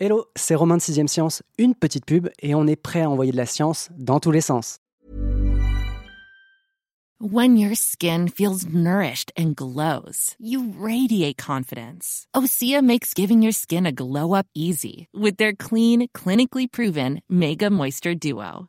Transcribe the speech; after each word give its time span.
Hello, 0.00 0.26
c'est 0.36 0.54
Romain 0.54 0.76
de 0.76 0.80
6ème 0.80 1.08
Science, 1.08 1.42
une 1.58 1.74
petite 1.74 2.06
pub 2.06 2.28
et 2.40 2.54
on 2.54 2.68
est 2.68 2.76
prêt 2.76 3.02
à 3.02 3.10
envoyer 3.10 3.32
de 3.32 3.36
la 3.36 3.46
science 3.46 3.88
dans 3.98 4.20
tous 4.20 4.30
les 4.30 4.40
sens. 4.40 4.78
When 7.20 7.56
your 7.56 7.74
skin 7.74 8.28
feels 8.28 8.64
nourished 8.64 9.32
and 9.36 9.56
glows, 9.56 10.36
you 10.38 10.72
radiate 10.78 11.36
confidence. 11.36 12.28
Osea 12.32 12.80
makes 12.80 13.12
giving 13.12 13.42
your 13.42 13.50
skin 13.50 13.86
a 13.86 13.92
glow 13.92 14.34
up 14.34 14.46
easy 14.54 15.08
with 15.12 15.36
their 15.36 15.52
clean, 15.52 16.06
clinically 16.14 16.70
proven 16.70 17.20
Mega 17.28 17.68
Moisture 17.68 18.14
Duo. 18.14 18.68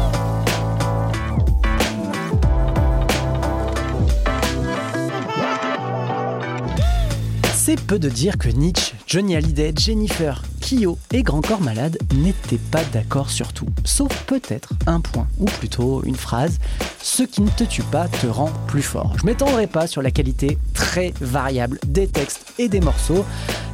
Peu 7.75 7.99
de 7.99 8.09
dire 8.09 8.37
que 8.37 8.49
Nietzsche, 8.49 8.93
Johnny 9.07 9.35
Hallyday, 9.35 9.71
Jennifer, 9.77 10.43
Kyo 10.59 10.97
et 11.11 11.23
Grand 11.23 11.39
Corps 11.41 11.61
Malade 11.61 11.97
n'étaient 12.15 12.57
pas 12.57 12.83
d'accord 12.91 13.29
sur 13.29 13.53
tout. 13.53 13.67
Sauf 13.85 14.11
peut-être 14.25 14.73
un 14.87 14.99
point, 14.99 15.27
ou 15.39 15.45
plutôt 15.45 16.03
une 16.03 16.15
phrase 16.15 16.59
Ce 17.01 17.23
qui 17.23 17.41
ne 17.41 17.49
te 17.49 17.63
tue 17.63 17.83
pas 17.83 18.09
te 18.09 18.27
rend 18.27 18.51
plus 18.67 18.81
fort. 18.81 19.13
Je 19.17 19.25
m'étendrai 19.25 19.67
pas 19.67 19.87
sur 19.87 20.01
la 20.01 20.11
qualité 20.11 20.57
très 20.73 21.13
variable 21.21 21.79
des 21.87 22.07
textes 22.07 22.53
et 22.59 22.67
des 22.67 22.81
morceaux. 22.81 23.25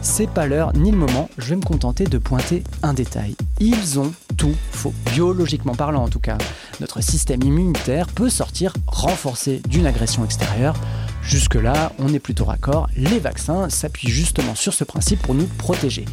C'est 0.02 0.30
pas 0.30 0.46
l'heure 0.46 0.74
ni 0.74 0.92
le 0.92 0.98
moment, 0.98 1.30
je 1.40 1.50
vais 1.50 1.56
me 1.56 1.62
contenter 1.62 2.06
de 2.06 2.20
pointer 2.20 2.64
un 2.84 2.94
détail. 2.94 3.36
Ils 3.60 4.00
ont 4.00 4.14
tout 4.38 4.56
faux, 4.72 4.94
biologiquement 5.12 5.76
parlant 5.76 6.04
en 6.04 6.10
tout 6.10 6.20
cas. 6.20 6.38
Notre 6.80 7.02
système 7.02 7.42
immunitaire 7.42 8.08
peut 8.08 8.30
sortir 8.30 8.74
renforcé 8.86 9.62
d'une 9.68 9.88
agression 9.88 10.24
extérieure. 10.24 10.76
Jusque-là, 11.28 11.92
on 12.00 12.14
est 12.14 12.20
plutôt 12.20 12.46
raccord, 12.46 12.88
les 12.96 13.20
vaccins 13.20 13.68
s'appuient 13.68 14.10
justement 14.10 14.56
sur 14.56 14.74
ce 14.74 14.86
principe 14.86 15.22
pour 15.22 15.36
nous 15.36 15.46
protéger. 15.58 16.06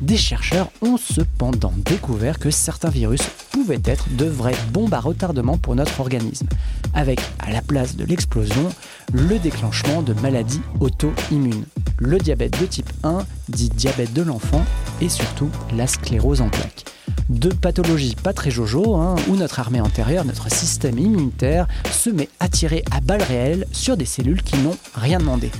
Des 0.00 0.16
chercheurs 0.16 0.70
ont 0.80 0.96
cependant 0.96 1.74
découvert 1.76 2.38
que 2.38 2.50
certains 2.50 2.88
virus 2.88 3.20
pouvaient 3.50 3.82
être 3.84 4.06
de 4.16 4.24
vraies 4.24 4.56
bombes 4.72 4.94
à 4.94 5.00
retardement 5.00 5.58
pour 5.58 5.74
notre 5.74 6.00
organisme, 6.00 6.46
avec 6.94 7.20
à 7.38 7.52
la 7.52 7.60
place 7.60 7.96
de 7.96 8.06
l'explosion, 8.06 8.70
le 9.12 9.38
déclenchement 9.38 10.00
de 10.00 10.14
maladies 10.14 10.62
auto-immunes. 10.80 11.66
Le 11.98 12.16
diabète 12.16 12.58
de 12.58 12.64
type 12.64 12.90
1, 13.02 13.26
dit 13.50 13.68
diabète 13.68 14.14
de 14.14 14.22
l'enfant, 14.22 14.64
et 15.02 15.10
surtout 15.10 15.50
la 15.76 15.86
sclérose 15.86 16.40
en 16.40 16.48
plaques 16.48 16.86
de 17.32 17.48
pathologies 17.48 18.14
pas 18.14 18.32
très 18.32 18.50
jojo, 18.50 18.96
hein, 18.96 19.16
où 19.28 19.36
notre 19.36 19.58
armée 19.60 19.80
antérieure, 19.80 20.24
notre 20.24 20.50
système 20.50 20.98
immunitaire, 20.98 21.66
se 21.90 22.10
met 22.10 22.28
à 22.40 22.48
tirer 22.48 22.84
à 22.90 23.00
balles 23.00 23.22
réelles 23.22 23.66
sur 23.72 23.96
des 23.96 24.04
cellules 24.04 24.42
qui 24.42 24.56
n'ont 24.58 24.76
rien 24.94 25.18
demandé. 25.18 25.50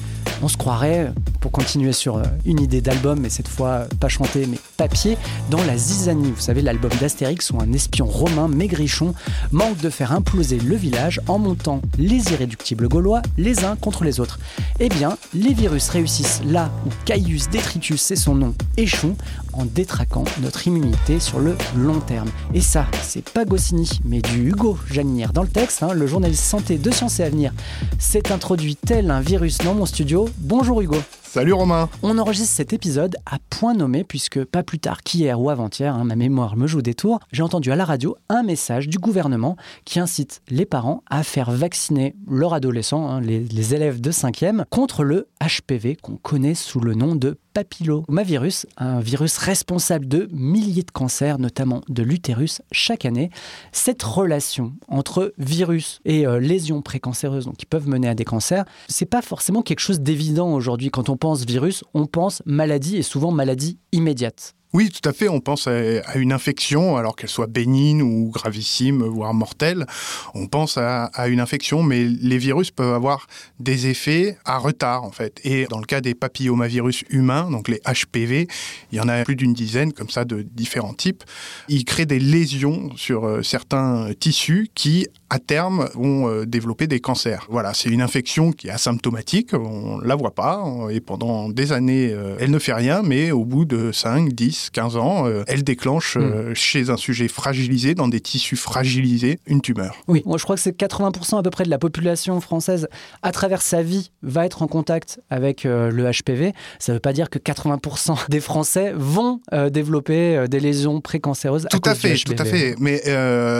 On 0.43 0.49
se 0.49 0.57
croirait, 0.57 1.13
pour 1.41 1.53
continuer 1.53 1.93
sur 1.93 2.17
euh, 2.17 2.23
une 2.45 2.61
idée 2.61 2.81
d'album, 2.81 3.21
mais 3.21 3.31
cette 3.31 3.49
fois 3.49 3.87
pas 4.01 4.09
chanté 4.09 4.47
mais 4.47 4.59
papier, 4.73 5.17
dans 5.51 5.63
la 5.65 5.77
zizanie. 5.77 6.33
Vous 6.35 6.41
savez, 6.41 6.63
l'album 6.63 6.91
d'Astérix 7.01 7.51
où 7.51 7.61
un 7.61 7.73
espion 7.73 8.07
romain 8.07 8.49
maigrichon 8.49 9.15
manque 9.51 9.79
de 9.79 9.91
faire 9.91 10.13
imploser 10.13 10.59
le 10.59 10.77
village 10.77 11.21
en 11.29 11.39
montant 11.39 11.81
les 11.99 12.33
irréductibles 12.33 12.89
gaulois 12.89 13.23
les 13.39 13.65
uns 13.65 13.77
contre 13.77 14.05
les 14.05 14.21
autres. 14.21 14.39
Eh 14.81 14.89
bien, 14.89 15.17
les 15.35 15.55
virus 15.55 15.89
réussissent 15.89 16.41
là 16.47 16.71
où 16.87 16.91
Caius 17.05 17.49
Detritus, 17.51 18.01
c'est 18.01 18.17
son 18.17 18.35
nom, 18.35 18.55
échoue 18.77 19.15
en 19.53 19.65
détraquant 19.65 20.25
notre 20.41 20.67
immunité 20.67 21.21
sur 21.21 21.39
le 21.39 21.57
long 21.77 22.01
terme. 22.01 22.31
Et 22.55 22.61
ça, 22.61 22.87
c'est 23.03 23.29
pas 23.29 23.45
Goscinny, 23.45 24.01
mais 24.05 24.21
du 24.21 24.49
Hugo 24.49 24.79
Janinière. 24.91 25.33
Dans 25.33 25.43
le 25.43 25.49
texte, 25.49 25.83
hein, 25.83 25.93
le 25.93 26.07
journaliste 26.07 26.45
santé 26.45 26.79
de 26.79 26.91
Sciences 26.91 27.21
et 27.21 27.25
Avenir 27.25 27.53
s'est 27.99 28.33
introduit 28.33 28.77
tel 28.77 29.11
un 29.11 29.21
virus 29.21 29.59
dans 29.59 29.75
mon 29.75 29.87
studio. 29.87 30.29
Bonjour 30.39 30.81
Hugo. 30.81 30.97
Salut 31.35 31.55
Romain. 31.55 31.89
On 32.03 32.19
enregistre 32.19 32.55
cet 32.55 32.75
épisode 32.75 33.17
à 33.25 33.39
point 33.49 33.73
nommé 33.73 34.05
puisque 34.05 34.45
pas 34.45 34.63
plus 34.63 34.79
tard 34.79 35.03
qu'hier 35.03 35.41
ou 35.41 35.49
avant-hier, 35.49 35.95
hein, 35.95 36.05
ma 36.05 36.15
mémoire 36.15 36.59
me 36.59 36.67
joue 36.67 36.83
des 36.83 36.93
tours, 36.93 37.21
j'ai 37.33 37.43
entendu 37.43 37.73
à 37.73 37.77
la 37.77 37.87
radio 37.87 38.19
un 38.29 38.43
message 38.43 38.87
du 38.87 38.99
gouvernement 38.99 39.57
qui 39.87 39.99
incite 39.99 40.43
les 40.51 40.67
parents 40.67 41.03
à 41.09 41.23
faire 41.23 41.51
vacciner 41.51 42.15
leurs 42.29 42.53
adolescents, 42.53 43.09
hein, 43.09 43.23
les, 43.23 43.41
les 43.41 43.75
élèves 43.75 44.03
de 44.03 44.13
5e, 44.13 44.67
contre 44.69 45.05
le 45.05 45.27
HPV 45.41 45.97
qu'on 45.97 46.17
connaît 46.17 46.55
sous 46.55 46.81
le 46.81 46.93
nom 46.93 47.17
de 47.17 47.39
papillomavirus, 47.53 48.67
un 48.77 49.01
virus 49.01 49.39
responsable 49.39 50.07
de 50.09 50.29
milliers 50.33 50.83
de 50.83 50.91
cancers, 50.91 51.39
notamment 51.39 51.83
de 51.89 52.03
l'utérus, 52.03 52.63
chaque 52.73 53.05
année. 53.05 53.31
Cette 53.73 54.03
relation 54.03 54.73
entre 54.89 55.33
virus 55.39 56.01
et 56.05 56.27
euh, 56.27 56.39
lésions 56.39 56.83
précancéreuses, 56.83 57.49
qui 57.59 57.67
peuvent 57.67 57.89
mener 57.89 58.09
à 58.09 58.15
des 58.15 58.25
cancers, 58.25 58.65
c'est 58.89 59.07
pas 59.07 59.23
forcément 59.23 59.63
quelque 59.63 59.81
chose 59.81 60.01
d'évident 60.01 60.53
aujourd'hui. 60.53 60.91
Quand 60.91 61.09
on 61.09 61.17
pense 61.17 61.45
virus, 61.45 61.85
on 61.95 62.07
pense 62.07 62.43
maladie 62.47 62.97
et 62.97 63.03
souvent 63.03 63.31
maladie 63.31 63.79
immédiate. 63.93 64.55
Oui, 64.75 64.89
tout 64.89 65.07
à 65.07 65.13
fait. 65.13 65.29
On 65.29 65.41
pense 65.41 65.67
à 65.67 66.17
une 66.17 66.33
infection, 66.33 66.97
alors 66.97 67.15
qu'elle 67.15 67.29
soit 67.29 67.47
bénigne 67.47 68.01
ou 68.01 68.31
gravissime, 68.31 69.03
voire 69.03 69.35
mortelle. 69.35 69.87
On 70.33 70.47
pense 70.47 70.79
à, 70.79 71.11
une 71.29 71.41
infection, 71.41 71.83
mais 71.83 72.05
les 72.05 72.39
virus 72.39 72.71
peuvent 72.71 72.95
avoir 72.95 73.27
des 73.61 73.89
effets 73.89 74.39
à 74.47 74.57
retard, 74.57 75.05
en 75.05 75.11
fait. 75.11 75.41
Et 75.45 75.67
dans 75.67 75.79
le 75.79 75.85
cas 75.85 76.01
des 76.01 76.15
papillomavirus 76.15 77.05
humains, 77.11 77.51
donc 77.51 77.69
les 77.69 77.83
HPV, 77.87 78.49
il 78.93 78.99
y 78.99 79.01
en 79.01 79.09
a 79.09 79.25
plus 79.25 79.37
d'une 79.37 79.53
dizaine, 79.53 79.93
comme 79.93 80.09
ça, 80.09 80.25
de 80.25 80.41
différents 80.41 80.95
types. 80.95 81.23
Ils 81.69 81.85
créent 81.85 82.07
des 82.07 82.19
lésions 82.19 82.91
sur 82.97 83.27
euh, 83.27 83.43
certains 83.43 84.09
tissus 84.19 84.71
qui, 84.75 85.07
à 85.29 85.39
terme, 85.39 85.91
vont 85.95 86.29
euh, 86.29 86.47
développer 86.47 86.87
des 86.87 87.01
cancers. 87.01 87.47
Voilà, 87.51 87.75
c'est 87.75 87.91
une 87.91 88.01
infection 88.01 88.53
qui 88.53 88.69
est 88.69 88.71
asymptomatique, 88.71 89.53
on 89.53 89.99
ne 89.99 90.07
la 90.07 90.15
voit 90.15 90.35
pas, 90.35 90.65
et 90.91 91.01
pendant 91.01 91.51
des 91.51 91.73
années, 91.73 92.11
euh, 92.11 92.37
elle 92.41 92.51
ne 92.51 92.59
fait 92.59 92.73
rien, 92.73 93.03
mais 93.03 93.33
au 93.33 93.45
bout 93.45 93.67
de 93.67 93.93
5, 93.93 94.31
10, 94.31 94.62
15 94.71 94.97
ans, 94.97 95.27
euh, 95.27 95.45
elle 95.47 95.65
déclenche 95.65 96.17
euh, 96.17 96.51
hmm. 96.51 96.55
chez 96.55 96.91
un 96.91 96.97
sujet 96.97 97.29
fragilisé, 97.29 97.95
dans 97.95 98.09
des 98.09 98.21
tissus 98.21 98.57
fragilisés, 98.57 99.39
une 99.47 99.61
tumeur. 99.61 99.97
Oui, 100.09 100.23
je 100.27 100.43
crois 100.43 100.57
que 100.57 100.63
c'est 100.63 100.77
80% 100.77 101.39
à 101.39 101.43
peu 101.43 101.51
près 101.51 101.65
de 101.65 101.71
la 101.71 101.79
population 101.79 102.41
française, 102.41 102.89
à 103.23 103.33
travers 103.33 103.63
sa 103.63 103.83
vie, 103.83 104.11
va 104.23 104.47
être 104.47 104.63
en 104.63 104.67
contact 104.67 105.21
avec 105.31 105.67
euh, 105.67 105.91
le 105.91 106.11
HPV. 106.11 106.53
Ça 106.79 106.93
ne 106.93 106.97
veut 106.97 107.01
pas 107.01 107.13
dire 107.13 107.31
que 107.31 107.39
80% 107.39 108.17
des 108.29 108.41
Français 108.41 108.93
vont 108.95 109.41
développer 109.71 110.47
des 110.49 110.61
lésions 110.61 111.01
précancéreuses. 111.01 111.67
Tout 111.71 111.81
à, 111.85 111.95
fait, 111.95 112.15
tout 112.15 112.35
à 112.39 112.45
fait. 112.45 112.75
Mais 112.79 113.03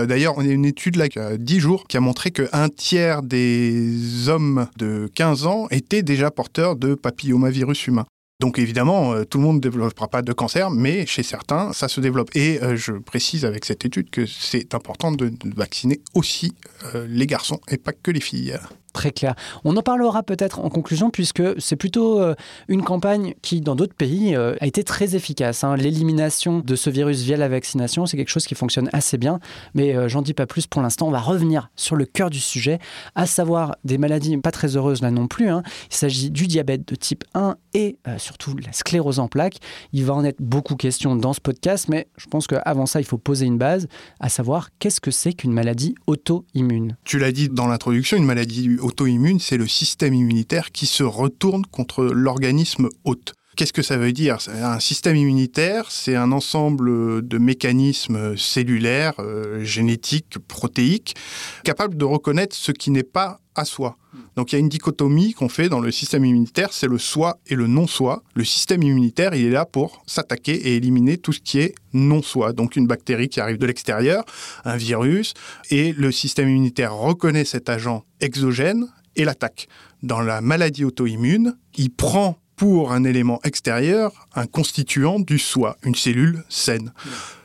d'ailleurs, 0.07 0.35
on 0.37 0.41
a 0.41 0.49
une 0.49 0.65
étude 0.65 0.97
là, 0.97 1.09
qui 1.09 1.19
a 1.19 1.37
10 1.37 1.61
jours 1.61 1.87
qui 1.87 1.97
a 1.97 2.01
montré 2.01 2.31
qu'un 2.31 2.69
tiers 2.69 3.23
des 3.23 4.29
hommes 4.29 4.67
de 4.79 5.11
15 5.15 5.47
ans 5.47 5.67
étaient 5.71 6.03
déjà 6.03 6.31
porteurs 6.31 6.77
de 6.77 6.95
papillomavirus 6.95 7.87
humain. 7.87 8.05
Donc 8.43 8.59
évidemment, 8.59 9.13
euh, 9.13 9.23
tout 9.23 9.39
le 9.39 9.45
monde 9.45 9.57
ne 9.59 9.61
développera 9.61 10.09
pas 10.09 10.21
de 10.21 10.33
cancer, 10.33 10.69
mais 10.69 11.07
chez 11.07 11.23
certains, 11.23 11.73
ça 11.73 11.87
se 11.87 12.01
développe. 12.01 12.29
Et 12.35 12.61
euh, 12.61 12.75
je 12.75 12.91
précise 12.91 13.45
avec 13.45 13.65
cette 13.65 13.85
étude 13.85 14.11
que 14.11 14.27
c'est 14.27 14.75
important 14.75 15.13
de 15.13 15.31
vacciner 15.55 16.01
aussi 16.15 16.53
euh, 16.97 17.07
les 17.09 17.29
garçons 17.29 17.61
et 17.69 17.77
pas 17.77 17.93
que 17.93 18.11
les 18.11 18.21
filles. 18.21 18.59
Très 19.03 19.11
clair. 19.11 19.35
On 19.65 19.77
en 19.77 19.83
parlera 19.83 20.23
peut-être 20.23 20.61
en 20.61 20.69
conclusion 20.69 21.11
puisque 21.11 21.43
c'est 21.61 21.75
plutôt 21.75 22.21
euh, 22.21 22.37
une 22.69 22.85
campagne 22.85 23.35
qui, 23.43 23.61
dans 23.61 23.75
d'autres 23.75 23.97
pays, 23.97 24.37
euh, 24.37 24.55
a 24.61 24.67
été 24.69 24.85
très 24.85 25.17
efficace. 25.17 25.65
Hein. 25.65 25.75
L'élimination 25.75 26.61
de 26.61 26.77
ce 26.77 26.89
virus 26.89 27.23
via 27.23 27.37
la 27.37 27.49
vaccination, 27.49 28.07
c'est 28.07 28.17
quelque 28.17 28.29
chose 28.29 28.47
qui 28.47 28.55
fonctionne 28.55 28.89
assez 28.93 29.19
bien. 29.19 29.41
Mais 29.75 29.97
euh, 29.97 30.09
j'en 30.09 30.23
dis 30.23 30.35
pas 30.35 30.47
plus 30.47 30.69
pour 30.69 30.83
l'instant. 30.83 31.09
On 31.09 31.11
va 31.11 31.19
revenir 31.19 31.69
sur 31.75 31.97
le 31.97 32.05
cœur 32.05 32.31
du 32.31 32.39
sujet, 32.39 32.79
à 33.17 33.27
savoir 33.27 33.75
des 33.83 33.99
maladies 33.99 34.37
pas 34.37 34.53
très 34.53 34.77
heureuses 34.77 35.03
là 35.03 35.11
non 35.11 35.27
plus. 35.27 35.49
Hein. 35.49 35.65
Il 35.91 35.97
s'agit 35.97 36.31
du 36.31 36.47
diabète 36.47 36.87
de 36.87 36.95
type 36.95 37.25
1 37.35 37.57
et 37.75 37.97
surtout 38.19 38.57
la 38.57 38.71
sclérose 38.73 39.19
en 39.19 39.27
plaques. 39.27 39.57
Il 39.93 40.05
va 40.05 40.15
en 40.15 40.25
être 40.25 40.41
beaucoup 40.41 40.77
question 40.77 41.17
dans 41.17 41.33
ce 41.33 41.41
podcast, 41.41 41.89
mais 41.89 42.07
je 42.19 42.29
pense 42.29 42.47
qu'avant 42.47 42.87
ça, 42.87 43.01
il 43.01 43.05
faut 43.05 43.19
poser 43.19 43.47
une 43.47 43.59
base, 43.59 43.89
à 44.21 44.29
savoir 44.29 44.69
qu'est-ce 44.79 45.01
que 45.01 45.11
c'est 45.11 45.33
qu'une 45.33 45.53
maladie 45.53 45.97
auto-immune? 46.07 46.97
Tu 47.03 47.19
l'as 47.19 47.33
dit 47.33 47.49
dans 47.49 47.67
l'introduction, 47.67 48.17
une 48.17 48.27
maladie 48.27 48.79
auto-immune, 48.93 49.41
c'est 49.41 49.57
le 49.57 49.67
système 49.67 50.13
immunitaire 50.13 50.71
qui 50.71 50.85
se 50.85 51.03
retourne 51.03 51.65
contre 51.65 52.05
l'organisme 52.05 52.91
hôte. 53.05 53.33
Qu'est-ce 53.57 53.73
que 53.73 53.83
ça 53.83 53.99
veut 53.99 54.13
dire? 54.13 54.39
Un 54.49 54.81
système 54.81 55.15
immunitaire, 55.15 55.91
c'est 55.91 56.17
un 56.17 56.33
ensemble 56.33 57.27
de 57.27 57.39
mécanismes 57.39 58.37
cellulaires, 58.37 59.15
euh, 59.19 59.63
génétiques, 59.63 60.39
protéiques, 60.49 61.15
capables 61.63 61.97
de 61.97 62.05
reconnaître 62.05 62.57
ce 62.57 62.73
qui 62.73 62.91
n'est 62.91 63.03
pas 63.03 63.41
à 63.55 63.67
soi. 63.67 63.99
Donc 64.37 64.53
il 64.53 64.55
y 64.55 64.57
a 64.57 64.61
une 64.61 64.69
dichotomie 64.69 65.35
qu'on 65.35 65.51
fait 65.51 65.69
dans 65.69 65.81
le 65.81 65.91
système 65.91 66.25
immunitaire, 66.25 66.73
c'est 66.73 66.87
le 66.87 66.97
soi 66.99 67.39
et 67.47 67.55
le 67.55 67.67
non-soi. 67.67 68.23
Le 68.35 68.45
système 68.45 68.83
immunitaire, 68.83 69.35
il 69.35 69.47
est 69.47 69.51
là 69.51 69.67
pour 69.67 70.03
s'attaquer 70.07 70.55
et 70.55 70.77
éliminer 70.77 71.19
tout 71.19 71.33
ce 71.33 71.41
qui 71.41 71.59
est 71.59 71.75
non-soi. 71.93 72.55
Donc 72.55 72.77
une 72.77 72.87
bactérie 72.87 73.29
qui 73.29 73.41
arrive 73.41 73.59
de 73.59 73.67
l'extérieur, 73.67 74.25
un 74.65 74.77
virus, 74.77 75.35
et 75.71 75.93
le 75.93 76.11
système 76.11 76.49
immunitaire 76.49 76.95
reconnaît 76.95 77.45
cet 77.45 77.69
agent 77.69 78.05
exogène 78.21 78.89
et 79.17 79.25
l'attaque. 79.25 79.69
Dans 80.03 80.21
la 80.21 80.41
maladie 80.41 80.85
auto-immune, 80.85 81.57
il 81.77 81.91
prend 81.91 82.39
pour 82.63 82.93
un 82.93 83.03
élément 83.03 83.41
extérieur 83.43 84.29
un 84.37 84.47
constituant 84.47 85.19
du 85.19 85.41
soi, 85.41 85.77
une 85.83 85.97
cellule 85.97 86.45
saine. 86.49 86.93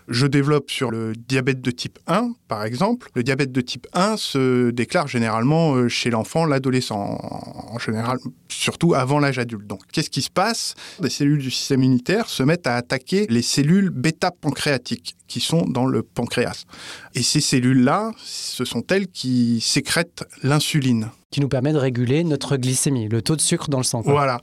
Je 0.08 0.28
développe 0.28 0.70
sur 0.70 0.92
le 0.92 1.14
diabète 1.14 1.60
de 1.60 1.72
type 1.72 1.98
1, 2.06 2.34
par 2.48 2.64
exemple. 2.64 3.10
Le 3.16 3.24
diabète 3.24 3.52
de 3.52 3.60
type 3.60 3.88
1 3.94 4.16
se 4.16 4.70
déclare 4.70 5.08
généralement 5.08 5.74
euh, 5.74 5.90
chez 5.90 6.12
l'enfant, 6.12 6.46
l'adolescent, 6.46 6.96
en 6.98 7.80
général, 7.80 8.20
surtout 8.48 8.94
avant 8.94 9.18
l'âge 9.18 9.40
adulte. 9.40 9.66
Donc, 9.66 9.82
qu'est-ce 9.92 10.12
qui 10.12 10.22
se 10.22 10.30
passe? 10.30 10.76
Les 11.02 11.10
cellules 11.10 11.42
du 11.42 11.50
système 11.50 11.84
immunitaire 11.84 12.30
se 12.30 12.44
mettent 12.44 12.68
à 12.68 12.76
attaquer 12.76 13.26
les 13.28 13.42
cellules 13.42 13.90
bêta-pancréatiques 13.90 15.18
qui 15.28 15.42
sont 15.42 15.64
dans 15.64 15.86
le 15.86 16.04
pancréas. 16.04 16.64
Et 17.16 17.24
ces 17.24 17.42
cellules-là, 17.42 18.12
ce 18.24 18.64
sont 18.66 18.84
elles 18.90 19.08
qui 19.08 19.60
sécrètent 19.62 20.24
l'insuline. 20.44 21.10
Qui 21.32 21.42
nous 21.42 21.50
permet 21.50 21.74
de 21.74 21.78
réguler 21.78 22.24
notre 22.24 22.56
glycémie, 22.56 23.10
le 23.10 23.22
taux 23.22 23.36
de 23.36 23.42
sucre 23.42 23.70
dans 23.70 23.80
le 23.80 23.84
sang. 23.84 24.02
Voilà. 24.06 24.40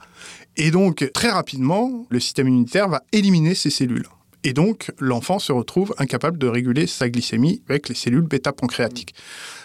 Et 0.56 0.70
donc, 0.70 1.10
très 1.12 1.30
rapidement, 1.30 2.06
le 2.10 2.20
système 2.20 2.48
immunitaire 2.48 2.88
va 2.88 3.02
éliminer 3.12 3.54
ces 3.54 3.70
cellules. 3.70 4.06
Et 4.44 4.52
donc, 4.52 4.92
l'enfant 4.98 5.38
se 5.38 5.52
retrouve 5.52 5.94
incapable 5.98 6.36
de 6.38 6.46
réguler 6.46 6.86
sa 6.86 7.08
glycémie 7.08 7.62
avec 7.68 7.88
les 7.88 7.94
cellules 7.94 8.20
bêta-pancréatiques. 8.20 9.14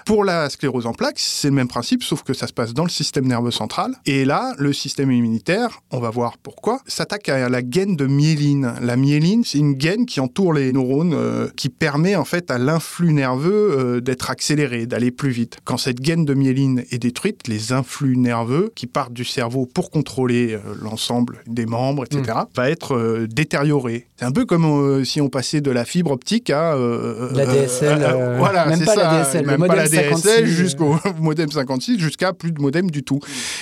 Pour 0.05 0.23
la 0.23 0.49
sclérose 0.49 0.85
en 0.85 0.93
plaques, 0.93 1.19
c'est 1.19 1.49
le 1.49 1.53
même 1.53 1.67
principe, 1.67 2.03
sauf 2.03 2.23
que 2.23 2.33
ça 2.33 2.47
se 2.47 2.53
passe 2.53 2.73
dans 2.73 2.83
le 2.83 2.89
système 2.89 3.27
nerveux 3.27 3.51
central. 3.51 3.93
Et 4.05 4.25
là, 4.25 4.53
le 4.57 4.73
système 4.73 5.11
immunitaire, 5.11 5.81
on 5.91 5.99
va 5.99 6.09
voir 6.09 6.37
pourquoi, 6.37 6.79
s'attaque 6.87 7.29
à 7.29 7.49
la 7.49 7.61
gaine 7.61 7.95
de 7.95 8.05
myéline. 8.05 8.73
La 8.81 8.95
myéline, 8.95 9.43
c'est 9.43 9.57
une 9.57 9.73
gaine 9.73 10.05
qui 10.05 10.19
entoure 10.19 10.53
les 10.53 10.71
neurones, 10.71 11.13
euh, 11.13 11.47
qui 11.55 11.69
permet 11.69 12.15
en 12.15 12.25
fait 12.25 12.51
à 12.51 12.57
l'influx 12.57 13.13
nerveux 13.13 13.77
euh, 13.77 14.01
d'être 14.01 14.29
accéléré, 14.29 14.85
d'aller 14.85 15.11
plus 15.11 15.29
vite. 15.29 15.57
Quand 15.63 15.77
cette 15.77 15.99
gaine 15.99 16.25
de 16.25 16.33
myéline 16.33 16.83
est 16.91 16.99
détruite, 16.99 17.47
les 17.47 17.73
influx 17.73 18.17
nerveux 18.17 18.71
qui 18.75 18.87
partent 18.87 19.13
du 19.13 19.25
cerveau 19.25 19.65
pour 19.65 19.91
contrôler 19.91 20.53
euh, 20.53 20.59
l'ensemble 20.81 21.39
des 21.47 21.65
membres, 21.65 22.05
etc., 22.05 22.21
mm. 22.27 22.55
va 22.55 22.69
être 22.69 23.27
détérioré. 23.29 24.07
C'est 24.17 24.25
un 24.25 24.31
peu 24.31 24.45
comme 24.45 25.03
si 25.05 25.21
on 25.21 25.29
passait 25.29 25.61
de 25.61 25.71
la 25.71 25.85
fibre 25.85 26.11
optique 26.11 26.49
à 26.49 26.75
la 26.75 27.45
DSL. 27.45 28.35
voilà, 28.37 28.65
même 28.65 28.83
pas 28.83 28.95
la 28.95 29.23
DSL, 29.23 29.45
même 29.45 29.65
pas 29.65 29.75
la 29.75 29.88
DSL 29.89 30.45
jusqu'au 30.45 30.95
modem 31.19 31.51
56, 31.51 31.99
jusqu'à 31.99 32.33
plus 32.33 32.51
de 32.51 32.61
modem 32.61 32.89
du 32.89 33.03
tout. 33.03 33.19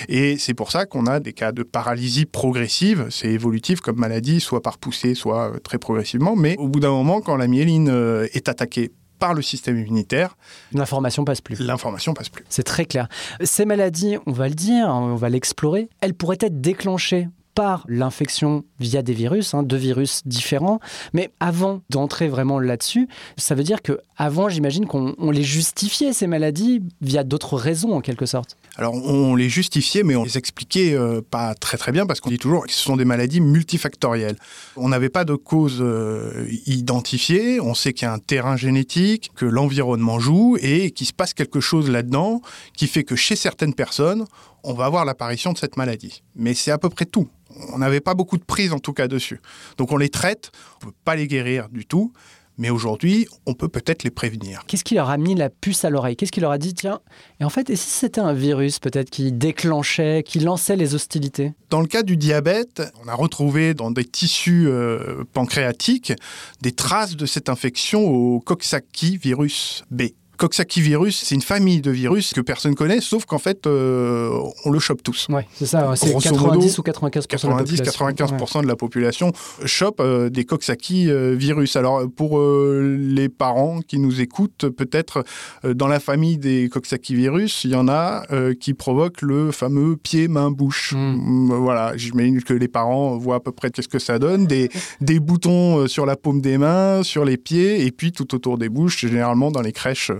Et 0.07 0.37
c'est 0.37 0.53
pour 0.53 0.71
ça 0.71 0.85
qu'on 0.85 1.05
a 1.05 1.19
des 1.19 1.33
cas 1.33 1.51
de 1.51 1.63
paralysie 1.63 2.25
progressive, 2.25 3.07
c'est 3.09 3.29
évolutif 3.29 3.81
comme 3.81 3.97
maladie, 3.97 4.39
soit 4.39 4.61
par 4.61 4.77
poussée, 4.77 5.15
soit 5.15 5.53
euh, 5.53 5.59
très 5.59 5.77
progressivement, 5.77 6.35
mais 6.35 6.55
au 6.57 6.67
bout 6.67 6.79
d'un 6.79 6.91
moment, 6.91 7.21
quand 7.21 7.35
la 7.35 7.47
myéline 7.47 7.89
euh, 7.89 8.27
est 8.33 8.49
attaquée 8.49 8.91
par 9.19 9.33
le 9.33 9.41
système 9.41 9.77
immunitaire. 9.77 10.37
L'information 10.73 11.25
passe 11.25 11.41
plus. 11.41 11.59
L'information 11.59 12.13
passe 12.13 12.29
plus. 12.29 12.45
C'est 12.49 12.63
très 12.63 12.85
clair. 12.85 13.07
Ces 13.43 13.65
maladies, 13.65 14.17
on 14.25 14.31
va 14.31 14.47
le 14.47 14.55
dire, 14.55 14.87
on 14.89 15.15
va 15.15 15.29
l'explorer, 15.29 15.89
elles 16.01 16.13
pourraient 16.13 16.37
être 16.41 16.61
déclenchées 16.61 17.27
par 17.57 17.83
l'infection 17.87 18.65
via 18.79 19.01
des 19.01 19.13
virus, 19.13 19.55
hein, 19.55 19.63
deux 19.63 19.77
virus 19.77 20.21
différents. 20.27 20.79
Mais 21.13 21.31
avant 21.39 21.81
d'entrer 21.89 22.27
vraiment 22.27 22.59
là-dessus, 22.59 23.07
ça 23.35 23.55
veut 23.55 23.63
dire 23.63 23.81
que 23.81 23.99
avant, 24.15 24.47
j'imagine 24.47 24.85
qu'on 24.85 25.31
les 25.31 25.41
justifiait 25.41 26.13
ces 26.13 26.27
maladies 26.27 26.83
via 27.01 27.23
d'autres 27.23 27.57
raisons 27.57 27.93
en 27.93 28.01
quelque 28.01 28.27
sorte. 28.27 28.57
Alors 28.75 28.93
on 28.93 29.35
les 29.35 29.49
justifiait, 29.49 30.03
mais 30.03 30.15
on 30.15 30.23
les 30.23 30.37
expliquait 30.37 30.93
euh, 30.93 31.21
pas 31.27 31.55
très 31.55 31.77
très 31.77 31.91
bien 31.91 32.05
parce 32.05 32.19
qu'on 32.19 32.29
dit 32.29 32.37
toujours 32.37 32.67
que 32.67 32.71
ce 32.71 32.79
sont 32.79 32.95
des 32.95 33.05
maladies 33.05 33.41
multifactorielles. 33.41 34.37
On 34.75 34.89
n'avait 34.89 35.09
pas 35.09 35.25
de 35.25 35.33
cause 35.33 35.79
euh, 35.81 36.47
identifiée. 36.67 37.59
On 37.59 37.73
sait 37.73 37.91
qu'il 37.93 38.05
y 38.05 38.09
a 38.09 38.13
un 38.13 38.19
terrain 38.19 38.55
génétique, 38.55 39.31
que 39.35 39.45
l'environnement 39.45 40.19
joue 40.19 40.59
et 40.61 40.91
qu'il 40.91 41.07
se 41.07 41.13
passe 41.13 41.33
quelque 41.33 41.59
chose 41.59 41.89
là-dedans 41.89 42.41
qui 42.75 42.85
fait 42.85 43.03
que 43.03 43.15
chez 43.15 43.35
certaines 43.35 43.73
personnes, 43.73 44.25
on 44.63 44.75
va 44.75 44.85
avoir 44.85 45.05
l'apparition 45.05 45.53
de 45.53 45.57
cette 45.57 45.75
maladie. 45.75 46.21
Mais 46.35 46.53
c'est 46.53 46.71
à 46.71 46.77
peu 46.77 46.89
près 46.89 47.05
tout 47.05 47.27
on 47.73 47.77
n'avait 47.77 48.01
pas 48.01 48.13
beaucoup 48.13 48.37
de 48.37 48.43
prise 48.43 48.73
en 48.73 48.79
tout 48.79 48.93
cas 48.93 49.07
dessus. 49.07 49.41
Donc 49.77 49.91
on 49.91 49.97
les 49.97 50.09
traite, 50.09 50.51
on 50.81 50.87
ne 50.87 50.91
peut 50.91 50.97
pas 51.03 51.15
les 51.15 51.27
guérir 51.27 51.69
du 51.69 51.85
tout, 51.85 52.13
mais 52.57 52.69
aujourd'hui, 52.71 53.27
on 53.45 53.53
peut 53.53 53.67
peut-être 53.67 54.03
les 54.03 54.09
prévenir. 54.09 54.63
Qu'est-ce 54.67 54.83
qui 54.83 54.95
leur 54.95 55.09
a 55.09 55.17
mis 55.17 55.35
la 55.35 55.49
puce 55.49 55.85
à 55.85 55.89
l'oreille? 55.89 56.15
Qu'est-ce 56.15 56.31
qui 56.31 56.39
leur 56.39 56.51
a 56.51 56.57
dit, 56.57 56.73
tiens, 56.73 57.01
et 57.39 57.43
en 57.43 57.49
fait, 57.49 57.69
et 57.69 57.75
si 57.75 57.89
c'était 57.89 58.21
un 58.21 58.33
virus 58.33 58.79
peut-être 58.79 59.09
qui 59.09 59.31
déclenchait, 59.31 60.23
qui 60.25 60.39
lançait 60.39 60.75
les 60.75 60.95
hostilités? 60.95 61.53
Dans 61.69 61.81
le 61.81 61.87
cas 61.87 62.01
du 62.01 62.17
diabète, 62.17 62.81
on 63.03 63.07
a 63.07 63.13
retrouvé 63.13 63.73
dans 63.75 63.91
des 63.91 64.05
tissus 64.05 64.67
euh, 64.67 65.23
pancréatiques 65.33 66.13
des 66.61 66.71
traces 66.71 67.15
de 67.15 67.25
cette 67.25 67.49
infection 67.49 68.07
au 68.07 68.39
Coxsackie 68.39 69.17
virus 69.17 69.83
B. 69.91 70.03
Coxsackie 70.37 70.81
virus, 70.81 71.23
c'est 71.23 71.35
une 71.35 71.41
famille 71.41 71.81
de 71.81 71.89
virus 71.89 72.33
que 72.33 72.41
personne 72.41 72.75
connaît, 72.75 73.01
sauf 73.01 73.25
qu'en 73.25 73.39
fait, 73.39 73.65
euh, 73.65 74.29
on 74.65 74.69
le 74.69 74.79
chope 74.79 75.01
tous. 75.01 75.27
Oui, 75.29 75.41
c'est 75.55 75.65
ça, 75.65 75.95
c'est 75.95 76.13
90 76.13 76.77
ou 76.77 76.83
95 76.83 77.27
90 77.27 77.81
95 77.81 78.61
de 78.61 78.67
la 78.67 78.75
population 78.75 79.31
chope 79.65 79.99
euh, 79.99 80.29
des 80.29 80.45
Coxsackie 80.45 81.09
euh, 81.09 81.35
virus. 81.35 81.75
Alors, 81.75 82.03
pour 82.15 82.39
les 82.39 83.29
parents 83.29 83.79
qui 83.81 83.99
nous 83.99 84.21
écoutent, 84.21 84.69
peut-être 84.69 85.23
dans 85.63 85.87
la 85.87 85.99
famille 85.99 86.37
des 86.37 86.69
Coxsackie 86.69 87.15
virus, 87.15 87.63
il 87.63 87.71
y 87.71 87.75
en 87.75 87.87
a 87.87 88.23
qui 88.59 88.73
provoquent 88.73 89.21
le 89.21 89.51
fameux 89.51 89.97
pied-main-bouche. 89.97 90.93
Hmm. 90.95 91.51
Voilà, 91.51 91.97
j'imagine 91.97 92.43
que 92.43 92.53
les 92.53 92.67
parents 92.67 93.17
voient 93.17 93.37
à 93.37 93.39
peu 93.39 93.51
près 93.51 93.71
qu'est-ce 93.71 93.87
que 93.87 93.99
ça 93.99 94.19
donne. 94.19 94.45
Des, 94.45 94.69
des 95.01 95.19
boutons 95.19 95.87
sur 95.87 96.05
la 96.05 96.15
paume 96.15 96.41
des 96.41 96.57
mains, 96.57 97.03
sur 97.03 97.25
les 97.25 97.37
pieds, 97.37 97.85
et 97.85 97.91
puis 97.91 98.11
tout 98.11 98.35
autour 98.35 98.57
des 98.57 98.69
bouches, 98.69 98.99
généralement 98.99 99.51
dans 99.51 99.61
les 99.61 99.71
crèches 99.71 100.11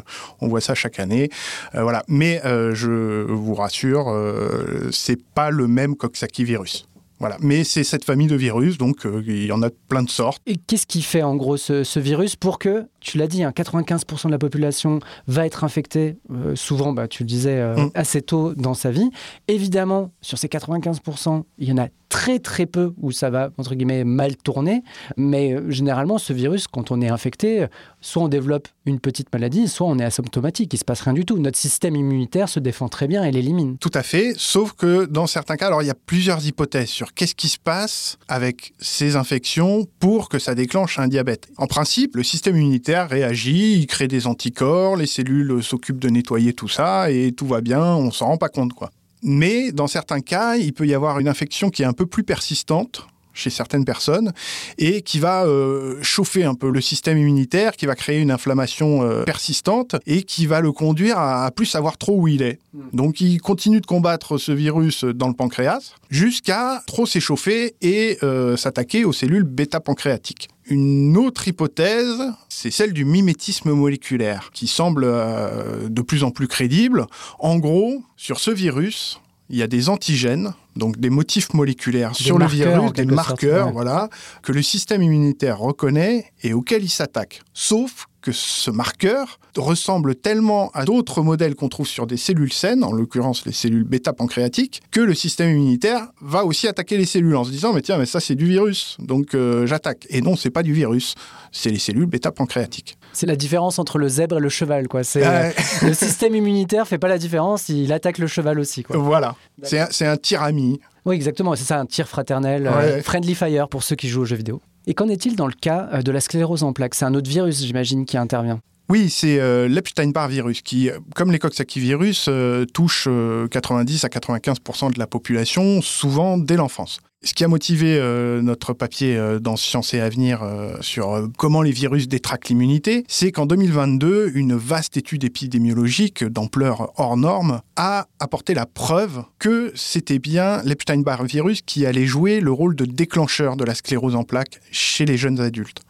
on 0.42 0.48
voit 0.48 0.62
ça 0.62 0.76
chaque 0.76 1.00
année. 1.00 1.30
Euh, 1.76 1.84
voilà. 1.84 2.04
Mais 2.08 2.42
euh, 2.46 2.74
je 2.74 3.24
vous 3.30 3.56
rassure, 3.56 4.10
euh, 4.10 4.90
c'est 4.92 5.22
pas 5.22 5.50
le 5.50 5.68
même 5.68 5.96
Coxsackie 5.96 6.44
virus. 6.44 6.88
Voilà. 7.20 7.38
Mais 7.40 7.64
c'est 7.64 7.84
cette 7.84 8.06
famille 8.06 8.28
de 8.28 8.36
virus, 8.36 8.78
donc 8.78 9.08
il 9.26 9.46
y 9.46 9.52
en 9.52 9.64
a 9.64 9.72
plein 9.90 10.04
de 10.04 10.10
sortes. 10.10 10.40
Et 10.46 10.56
qu'est-ce 10.56 10.86
qui 10.86 11.02
fait 11.02 11.24
en 11.24 11.36
gros 11.36 11.58
ce, 11.58 12.00
virus 12.00 12.36
pour 12.36 12.60
que, 12.60 12.86
tu 13.00 13.18
l'as 13.18 13.26
dit, 13.26 13.42
95% 13.42 13.88
hein, 13.90 14.18
de 14.26 14.32
la 14.32 14.38
population 14.38 15.00
va 15.26 15.48
être 15.48 15.64
infectée, 15.64 16.18
souvent, 16.54 16.94
bah, 16.94 17.08
tu 17.08 17.24
le 17.24 17.28
disais, 17.28 17.60
mm. 17.76 17.90
assez 17.96 18.22
tôt 18.22 18.54
dans 18.54 18.76
sa 18.76 18.92
vie. 18.92 19.10
Évidemment, 19.48 20.12
sur 20.22 20.38
ces 20.38 20.48
95%, 20.48 21.42
il 21.58 21.68
y 21.68 21.72
en 21.72 21.80
a 21.80 21.88
très 22.10 22.40
très 22.40 22.66
peu 22.66 22.94
où 23.02 23.12
ça 23.12 23.30
va, 23.30 23.50
entre 23.58 23.76
guillemets, 23.76 24.04
mal 24.04 24.38
tourner. 24.38 24.84
Mais 25.18 25.54
euh, 25.54 25.70
généralement, 25.70 26.18
ce 26.18 26.34
virus, 26.34 26.68
quand 26.68 26.92
on 26.92 27.02
est 27.02 27.10
infecté, 27.10 27.66
soit 28.02 28.24
on 28.24 28.28
développe 28.28 28.68
une 28.86 29.00
petite 29.00 29.32
maladie, 29.34 29.68
soit 29.68 29.88
on 29.88 30.00
est 30.00 30.04
asymptomatique, 30.04 30.74
il 30.74 30.78
ne 30.78 30.80
se 30.80 30.86
passe 30.86 31.02
rien 31.02 31.14
du 31.14 31.26
tout. 31.26 31.38
Notre 31.38 31.58
système 31.58 31.96
immunitaire 31.96 32.50
se 32.50 32.60
défend 32.60 32.88
très 32.88 33.08
bien 33.08 33.24
et 33.24 33.32
l'élimine. 33.32 33.78
Tout 33.78 33.92
à 33.94 34.04
fait, 34.04 34.34
sauf 34.38 34.74
que 34.74 35.06
dans 35.06 35.28
certains 35.28 35.58
cas, 35.58 35.68
alors 35.68 35.82
il 35.82 35.88
y 35.88 35.92
a 35.92 35.96
plusieurs 35.96 36.46
hypothèses 36.46 36.90
sur 36.90 37.14
qu'est-ce 37.14 37.36
qui 37.36 37.50
se 37.50 37.60
passe 37.60 38.18
avec 38.28 38.74
ces 38.80 39.16
infections 39.16 39.86
pour 40.00 40.30
que 40.30 40.40
ça 40.40 40.56
déclenche 40.56 41.00
un 41.00 41.08
diabète. 41.08 41.50
En 41.58 41.68
principe, 41.68 42.16
le 42.16 42.24
système 42.24 42.56
immunitaire 42.56 43.10
réagit, 43.10 43.74
il 43.74 43.88
crée 43.88 44.08
des 44.08 44.28
anticorps, 44.28 44.96
les 44.96 45.08
cellules 45.08 45.62
s'occupent 45.62 46.00
de 46.00 46.10
nettoyer 46.10 46.54
tout 46.54 46.70
ça 46.70 47.12
et 47.12 47.32
tout 47.32 47.48
va 47.48 47.62
bien, 47.62 47.84
on 47.84 48.12
s'en 48.12 48.28
rend 48.28 48.38
pas 48.38 48.50
compte 48.50 48.74
quoi. 48.74 48.92
Mais 49.28 49.72
dans 49.72 49.88
certains 49.88 50.22
cas, 50.22 50.56
il 50.56 50.74
peut 50.74 50.88
y 50.88 50.94
avoir 50.94 51.20
une 51.20 51.28
infection 51.28 51.70
qui 51.70 51.84
est 51.84 51.86
un 51.86 51.94
peu 51.94 52.06
plus 52.06 52.24
persistante 52.24 53.06
chez 53.38 53.50
certaines 53.50 53.86
personnes 53.86 54.34
et 54.78 55.02
qui 55.02 55.20
va 55.20 55.46
euh, 55.46 56.00
chauffer 56.02 56.44
un 56.44 56.56
peu 56.56 56.72
le 56.72 56.82
système 56.82 57.18
immunitaire, 57.18 57.74
qui 57.74 57.86
va 57.86 57.96
créer 57.96 58.20
une 58.20 58.32
inflammation 58.32 59.04
euh, 59.04 59.24
persistante 59.24 59.96
et 60.08 60.24
qui 60.24 60.48
va 60.48 60.60
le 60.60 60.72
conduire 60.72 61.20
à, 61.20 61.52
plus 61.52 61.68
savoir 61.68 61.98
trop 61.98 62.20
où 62.20 62.28
il 62.28 62.42
est. 62.42 62.60
Hmm. 62.74 62.80
Donc 62.94 63.22
il 63.22 63.40
continue 63.40 63.80
de 63.80 63.86
combattre 63.86 64.38
ce 64.38 64.52
virus 64.52 65.04
dans 65.04 65.28
le 65.28 65.36
pancréas 65.36 65.94
jusqu'à 66.10 66.82
trop 66.88 67.06
s'échauffer 67.06 67.76
et 67.82 68.18
euh, 68.24 68.58
s'attaquer 68.58 69.06
aux 69.06 69.14
cellules 69.14 69.44
bêta-pancréatiques. 69.44 70.50
Une 70.70 71.16
autre 71.18 71.48
hypothèse, 71.48 72.22
c'est 72.50 72.72
celle 72.72 72.92
du 72.92 73.06
mimétisme 73.06 73.72
moléculaire, 73.72 74.50
qui 74.54 74.68
semble 74.68 75.06
de 75.06 76.02
plus 76.02 76.24
en 76.24 76.32
plus 76.32 76.48
crédible. 76.48 77.08
En 77.40 77.58
gros, 77.58 78.04
sur 78.18 78.40
ce 78.40 78.52
virus, 78.52 79.22
il 79.50 79.58
y 79.58 79.64
a 79.64 79.68
des 79.68 79.88
antigènes, 79.88 80.54
donc 80.76 81.00
des 81.00 81.10
motifs 81.10 81.54
moléculaires 81.54 82.16
sur 82.16 82.38
le 82.38 82.46
virus, 82.48 82.92
des 82.92 83.06
marqueurs, 83.06 83.72
voilà, 83.72 84.10
que 84.44 84.52
le 84.52 84.62
système 84.62 85.02
immunitaire 85.02 85.60
reconnaît 85.60 86.34
et 86.44 86.54
auxquels 86.54 86.84
il 86.84 86.90
s'attaque. 86.90 87.44
Sauf 87.54 88.08
que 88.28 88.34
ce 88.34 88.72
marqueur 88.72 89.40
ressemble 89.56 90.16
tellement 90.16 90.70
à 90.74 90.84
d'autres 90.84 91.22
modèles 91.22 91.56
qu'on 91.56 91.70
trouve 91.70 91.88
sur 91.88 92.06
des 92.08 92.18
cellules 92.18 92.52
saines, 92.52 92.84
en 92.84 92.92
l'occurrence 92.92 93.46
les 93.46 93.54
cellules 93.54 93.86
bêta-pancréatiques, 93.86 94.82
que 94.92 95.00
le 95.00 95.14
système 95.14 95.52
immunitaire 95.52 96.10
va 96.20 96.44
aussi 96.44 96.68
attaquer 96.68 96.98
les 96.98 97.06
cellules 97.06 97.38
en 97.38 97.46
se 97.46 97.52
disant 97.52 97.72
mais 97.72 97.82
tiens 97.82 97.98
mais 97.98 98.06
ça 98.06 98.20
c'est 98.20 98.36
du 98.36 98.46
virus 98.46 98.98
donc 99.00 99.34
euh, 99.34 99.66
j'attaque 99.66 100.08
et 100.10 100.20
non 100.20 100.36
c'est 100.36 100.50
pas 100.50 100.62
du 100.62 100.74
virus 100.74 101.16
c'est 101.54 101.70
les 101.70 101.80
cellules 101.80 102.06
bêta-pancréatiques. 102.06 102.98
C'est 103.14 103.26
la 103.26 103.38
différence 103.38 103.80
entre 103.80 103.98
le 103.98 104.10
zèbre 104.10 104.40
et 104.40 104.42
le 104.42 104.50
cheval 104.50 104.90
quoi. 104.90 105.06
C'est 105.06 105.26
euh, 105.26 105.50
le 105.84 105.94
système 105.94 106.36
immunitaire 106.36 106.86
fait 106.86 106.98
pas 106.98 107.08
la 107.08 107.18
différence, 107.18 107.70
il 107.70 107.94
attaque 107.94 108.18
le 108.18 108.28
cheval 108.28 108.60
aussi 108.60 108.84
quoi. 108.84 108.98
Voilà, 108.98 109.36
c'est 109.64 109.80
un, 109.80 110.12
un 110.12 110.18
tir 110.18 110.44
ami. 110.44 110.82
Oui 111.08 111.16
exactement, 111.16 111.56
c'est 111.56 111.64
ça 111.64 111.80
un 111.80 111.86
tir 111.86 112.06
fraternel, 112.06 112.68
euh, 112.68 113.02
friendly 113.02 113.34
fire 113.34 113.70
pour 113.70 113.82
ceux 113.82 113.96
qui 113.96 114.10
jouent 114.10 114.24
aux 114.24 114.26
jeux 114.26 114.36
vidéo. 114.36 114.62
Et 114.88 114.94
qu'en 114.94 115.08
est-il 115.08 115.38
dans 115.38 115.48
le 115.48 115.54
cas 115.54 116.02
de 116.04 116.12
la 116.12 116.20
sclérose 116.20 116.64
en 116.64 116.74
plaques? 116.74 116.96
C'est 116.96 117.06
un 117.06 117.14
autre 117.14 117.30
virus, 117.30 117.64
j'imagine, 117.64 118.06
qui 118.06 118.18
intervient. 118.18 118.60
Oui, 118.90 119.10
c'est 119.10 119.38
euh, 119.40 119.68
l'Epstein-Barr 119.68 120.30
virus 120.30 120.62
qui, 120.62 120.90
comme 121.14 121.30
les 121.30 121.40
Coxsackie-virus, 121.40 122.28
euh, 122.30 122.66
touche 122.66 123.10
90 123.52 124.06
à 124.06 124.08
95% 124.08 124.94
de 124.94 125.00
la 125.00 125.08
population, 125.08 125.82
souvent 125.82 126.38
dès 126.38 126.56
l'enfance. 126.56 127.02
Ce 127.22 127.34
qui 127.34 127.44
a 127.44 127.50
motivé 127.50 127.98
euh, 128.00 128.42
notre 128.42 128.72
papier 128.72 129.20
dans 129.42 129.58
Science 129.58 129.94
et 129.94 130.00
Avenir 130.00 130.42
sur 130.80 131.28
comment 131.38 131.62
les 131.62 131.72
virus 131.72 132.08
détraquent 132.08 132.48
l'immunité, 132.48 133.04
c'est 133.10 133.34
qu'en 133.34 133.46
2022, 133.46 134.32
une 134.36 134.56
vaste 134.56 134.96
étude 134.96 135.26
épidémiologique 135.26 136.24
d'ampleur 136.24 136.94
hors 136.96 137.18
norme 137.18 137.60
a 137.76 138.08
apporté 138.20 138.54
la 138.54 138.66
preuve 138.66 139.24
que 139.38 139.74
c'était 139.76 140.20
bien 140.20 140.62
l'Epstein-Barr 140.64 141.26
virus 141.26 141.62
qui 141.62 141.86
allait 141.86 142.06
jouer 142.06 142.40
le 142.40 142.54
rôle 142.54 142.76
de 142.76 142.86
déclencheur 142.86 143.58
de 143.58 143.66
la 143.66 143.76
sclérose 143.76 144.16
en 144.16 144.24
plaques 144.24 144.62
chez 144.72 145.06
les 145.06 145.18
jeunes 145.18 145.42
adultes. 145.42 145.82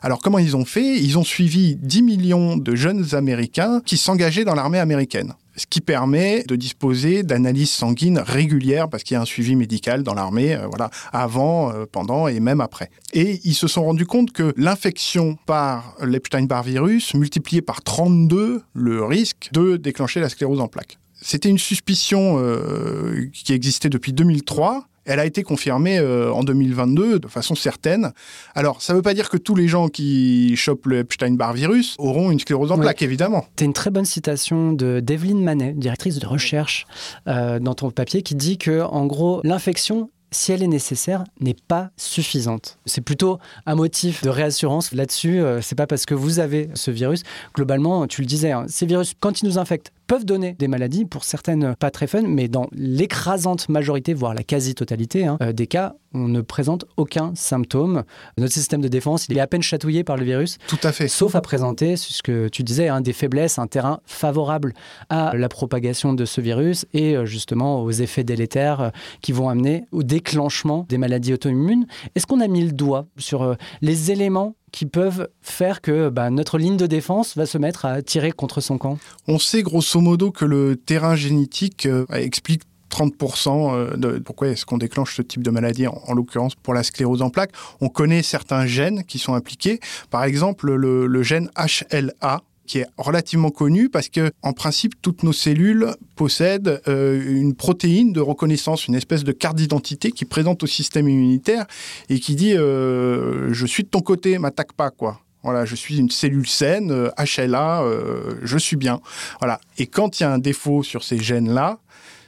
Alors 0.00 0.20
comment 0.20 0.38
ils 0.38 0.56
ont 0.56 0.64
fait? 0.64 0.98
Ils 0.98 1.18
ont 1.18 1.24
suivi 1.24 1.76
10 1.76 2.02
millions 2.02 2.56
de 2.56 2.74
jeunes 2.74 3.14
Américains 3.14 3.80
qui 3.84 3.96
s'engageaient 3.96 4.44
dans 4.44 4.54
l'armée 4.54 4.78
américaine 4.78 5.34
ce 5.60 5.66
qui 5.66 5.80
permet 5.80 6.42
de 6.44 6.56
disposer 6.56 7.22
d'analyses 7.22 7.70
sanguines 7.70 8.18
régulières 8.18 8.88
parce 8.88 9.02
qu'il 9.02 9.14
y 9.14 9.18
a 9.18 9.20
un 9.20 9.26
suivi 9.26 9.56
médical 9.56 10.02
dans 10.02 10.14
l'armée, 10.14 10.54
euh, 10.54 10.66
voilà, 10.66 10.90
avant, 11.12 11.72
euh, 11.72 11.84
pendant 11.90 12.28
et 12.28 12.40
même 12.40 12.60
après. 12.60 12.90
Et 13.12 13.40
ils 13.44 13.54
se 13.54 13.68
sont 13.68 13.84
rendus 13.84 14.06
compte 14.06 14.32
que 14.32 14.54
l'infection 14.56 15.36
par 15.46 15.94
l'Epstein-Barr 16.00 16.62
virus 16.62 17.14
multipliait 17.14 17.62
par 17.62 17.82
32 17.82 18.62
le 18.72 19.04
risque 19.04 19.50
de 19.52 19.76
déclencher 19.76 20.20
la 20.20 20.28
sclérose 20.28 20.60
en 20.60 20.68
plaques. 20.68 20.98
C'était 21.20 21.50
une 21.50 21.58
suspicion 21.58 22.38
euh, 22.38 23.28
qui 23.32 23.52
existait 23.52 23.90
depuis 23.90 24.14
2003 24.14 24.86
elle 25.10 25.18
a 25.18 25.26
été 25.26 25.42
confirmée 25.42 25.98
euh, 25.98 26.32
en 26.32 26.44
2022 26.44 27.18
de 27.18 27.26
façon 27.26 27.56
certaine. 27.56 28.12
Alors, 28.54 28.80
ça 28.80 28.92
ne 28.92 28.98
veut 28.98 29.02
pas 29.02 29.12
dire 29.12 29.28
que 29.28 29.36
tous 29.36 29.56
les 29.56 29.66
gens 29.66 29.88
qui 29.88 30.54
chopent 30.56 30.86
le 30.86 31.00
Epstein-Barr 31.00 31.52
virus 31.52 31.96
auront 31.98 32.30
une 32.30 32.38
sclérose 32.38 32.70
en 32.70 32.78
plaques, 32.78 33.02
évidemment. 33.02 33.44
Tu 33.56 33.64
une 33.64 33.72
très 33.72 33.90
bonne 33.90 34.04
citation 34.04 34.72
de 34.72 35.00
Develyne 35.00 35.42
Manet, 35.42 35.72
directrice 35.72 36.20
de 36.20 36.26
recherche 36.26 36.86
euh, 37.26 37.58
dans 37.58 37.74
ton 37.74 37.90
papier, 37.90 38.22
qui 38.22 38.36
dit 38.36 38.56
que, 38.56 38.82
en 38.82 39.06
gros, 39.06 39.40
l'infection 39.42 40.10
si 40.32 40.52
elle 40.52 40.62
est 40.62 40.68
nécessaire, 40.68 41.24
n'est 41.40 41.56
pas 41.66 41.90
suffisante. 41.96 42.78
C'est 42.86 43.00
plutôt 43.00 43.38
un 43.66 43.74
motif 43.74 44.22
de 44.22 44.28
réassurance 44.28 44.92
là-dessus. 44.92 45.40
Euh, 45.40 45.60
c'est 45.60 45.74
pas 45.74 45.86
parce 45.86 46.06
que 46.06 46.14
vous 46.14 46.38
avez 46.38 46.70
ce 46.74 46.90
virus. 46.90 47.22
Globalement, 47.54 48.06
tu 48.06 48.20
le 48.20 48.26
disais, 48.26 48.52
hein, 48.52 48.66
ces 48.68 48.86
virus, 48.86 49.14
quand 49.18 49.42
ils 49.42 49.46
nous 49.46 49.58
infectent, 49.58 49.92
peuvent 50.10 50.24
donner 50.24 50.56
des 50.58 50.66
maladies, 50.66 51.04
pour 51.04 51.22
certaines 51.22 51.76
pas 51.76 51.92
très 51.92 52.08
fun, 52.08 52.22
mais 52.22 52.48
dans 52.48 52.66
l'écrasante 52.72 53.68
majorité, 53.68 54.12
voire 54.12 54.34
la 54.34 54.42
quasi-totalité 54.42 55.24
hein, 55.24 55.38
euh, 55.40 55.52
des 55.52 55.68
cas, 55.68 55.94
on 56.12 56.26
ne 56.26 56.40
présente 56.40 56.84
aucun 56.96 57.32
symptôme. 57.36 58.02
Notre 58.36 58.52
système 58.52 58.80
de 58.80 58.88
défense, 58.88 59.26
il 59.28 59.38
est 59.38 59.40
à 59.40 59.46
peine 59.46 59.62
chatouillé 59.62 60.02
par 60.02 60.16
le 60.16 60.24
virus. 60.24 60.58
Tout 60.66 60.80
à 60.82 60.90
fait. 60.90 61.06
Sauf 61.06 61.36
à 61.36 61.40
présenter, 61.40 61.94
ce 61.94 62.24
que 62.24 62.48
tu 62.48 62.64
disais, 62.64 62.88
hein, 62.88 63.00
des 63.00 63.12
faiblesses, 63.12 63.60
un 63.60 63.68
terrain 63.68 64.00
favorable 64.04 64.74
à 65.10 65.36
la 65.36 65.48
propagation 65.48 66.12
de 66.12 66.24
ce 66.24 66.40
virus 66.40 66.86
et 66.92 67.16
euh, 67.16 67.24
justement 67.24 67.80
aux 67.84 67.92
effets 67.92 68.24
délétères 68.24 68.80
euh, 68.80 68.90
qui 69.20 69.30
vont 69.30 69.48
amener 69.48 69.84
au 69.92 70.02
déclenchement 70.02 70.86
des 70.88 70.98
maladies 70.98 71.34
auto-immunes. 71.34 71.86
Est-ce 72.16 72.26
qu'on 72.26 72.40
a 72.40 72.48
mis 72.48 72.64
le 72.64 72.72
doigt 72.72 73.06
sur 73.16 73.56
les 73.80 74.10
éléments 74.10 74.56
qui 74.72 74.86
peuvent 74.86 75.28
faire 75.40 75.80
que 75.80 76.08
bah, 76.08 76.30
notre 76.30 76.58
ligne 76.58 76.76
de 76.76 76.86
défense 76.86 77.36
va 77.36 77.46
se 77.46 77.58
mettre 77.58 77.84
à 77.84 78.02
tirer 78.02 78.32
contre 78.32 78.60
son 78.60 78.78
camp 78.78 78.98
On 79.28 79.38
sait 79.38 79.62
grosso 79.62 80.00
modo 80.00 80.30
que 80.30 80.44
le 80.44 80.76
terrain 80.76 81.16
génétique 81.16 81.86
euh, 81.86 82.06
explique 82.12 82.62
30% 82.90 83.74
euh, 83.74 83.96
de 83.96 84.18
pourquoi 84.18 84.48
est-ce 84.48 84.66
qu'on 84.66 84.78
déclenche 84.78 85.16
ce 85.16 85.22
type 85.22 85.42
de 85.42 85.50
maladie, 85.50 85.86
en, 85.86 86.12
l'occurrence 86.12 86.54
pour 86.54 86.74
la 86.74 86.82
sclérose 86.82 87.22
en 87.22 87.30
plaques. 87.30 87.52
On 87.80 87.88
connaît 87.88 88.22
certains 88.22 88.66
gènes 88.66 89.04
qui 89.04 89.18
sont 89.18 89.34
impliqués. 89.34 89.80
Par 90.10 90.24
exemple, 90.24 90.72
le 90.74 91.22
gène 91.22 91.50
HLA, 91.56 92.42
qui 92.70 92.78
est 92.78 92.86
relativement 92.98 93.50
connu 93.50 93.88
parce 93.88 94.08
que, 94.08 94.30
en 94.42 94.52
principe, 94.52 94.94
toutes 95.02 95.24
nos 95.24 95.32
cellules 95.32 95.88
possèdent 96.14 96.80
euh, 96.86 97.20
une 97.28 97.56
protéine 97.56 98.12
de 98.12 98.20
reconnaissance, 98.20 98.86
une 98.86 98.94
espèce 98.94 99.24
de 99.24 99.32
carte 99.32 99.56
d'identité 99.56 100.12
qui 100.12 100.24
présente 100.24 100.62
au 100.62 100.68
système 100.68 101.08
immunitaire 101.08 101.66
et 102.10 102.20
qui 102.20 102.36
dit 102.36 102.56
euh, 102.56 103.52
je 103.52 103.66
suis 103.66 103.82
de 103.82 103.88
ton 103.88 103.98
côté, 103.98 104.38
m'attaque 104.38 104.72
pas 104.72 104.90
quoi. 104.90 105.18
Voilà, 105.42 105.64
je 105.64 105.74
suis 105.74 105.98
une 105.98 106.10
cellule 106.10 106.46
saine, 106.46 107.10
HLA, 107.18 107.82
euh, 107.82 108.34
je 108.44 108.56
suis 108.56 108.76
bien. 108.76 109.00
Voilà. 109.40 109.60
Et 109.78 109.88
quand 109.88 110.20
il 110.20 110.22
y 110.22 110.26
a 110.26 110.32
un 110.32 110.38
défaut 110.38 110.84
sur 110.84 111.02
ces 111.02 111.18
gènes-là, 111.18 111.80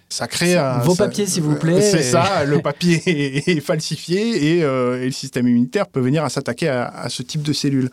ça 0.09 0.27
crée 0.27 0.57
un. 0.57 0.79
Vos 0.79 0.97
papiers, 0.97 1.29
s'il 1.29 1.45
vous 1.45 1.55
plaît. 1.55 1.81
C'est 1.93 2.03
ça, 2.03 2.45
le 2.45 2.59
papier 2.59 3.01
est, 3.49 3.61
falsifié 3.61 4.59
et, 4.59 4.63
le 4.63 5.11
système 5.13 5.47
immunitaire 5.47 5.87
peut 5.87 6.01
venir 6.01 6.25
à 6.25 6.31
s'attaquer 6.31 6.69
à, 6.69 7.09
ce 7.11 7.23
type 7.23 7.43
de 7.43 7.53
cellules 7.53 7.91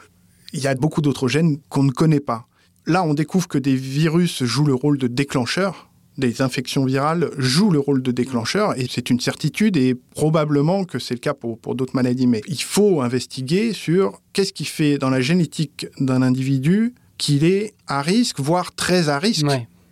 il 0.53 0.61
y 0.61 0.67
a 0.67 0.75
beaucoup 0.75 1.01
d'autres 1.01 1.27
gènes 1.27 1.57
qu'on 1.69 1.83
ne 1.83 1.91
connaît 1.91 2.19
pas. 2.19 2.47
Là, 2.85 3.03
on 3.03 3.13
découvre 3.13 3.47
que 3.47 3.57
des 3.57 3.75
virus 3.75 4.43
jouent 4.43 4.65
le 4.65 4.73
rôle 4.73 4.97
de 4.97 5.07
déclencheur, 5.07 5.89
des 6.17 6.41
infections 6.41 6.85
virales 6.85 7.29
jouent 7.37 7.71
le 7.71 7.79
rôle 7.79 8.01
de 8.01 8.11
déclencheur, 8.11 8.77
et 8.77 8.87
c'est 8.89 9.09
une 9.09 9.19
certitude, 9.19 9.77
et 9.77 9.95
probablement 9.95 10.83
que 10.83 10.99
c'est 10.99 11.13
le 11.13 11.19
cas 11.19 11.33
pour, 11.33 11.57
d'autres 11.75 11.95
maladies. 11.95 12.27
Mais 12.27 12.41
il 12.47 12.61
faut 12.61 13.01
investiguer 13.01 13.73
sur 13.73 14.21
qu'est-ce 14.33 14.53
qui 14.53 14.65
fait 14.65 14.97
dans 14.97 15.09
la 15.09 15.21
génétique 15.21 15.87
d'un 15.99 16.21
individu 16.21 16.93
qu'il 17.17 17.43
est 17.43 17.73
à 17.87 18.01
risque, 18.01 18.39
voire 18.39 18.73
très 18.73 19.09
à 19.09 19.19
risque. 19.19 19.45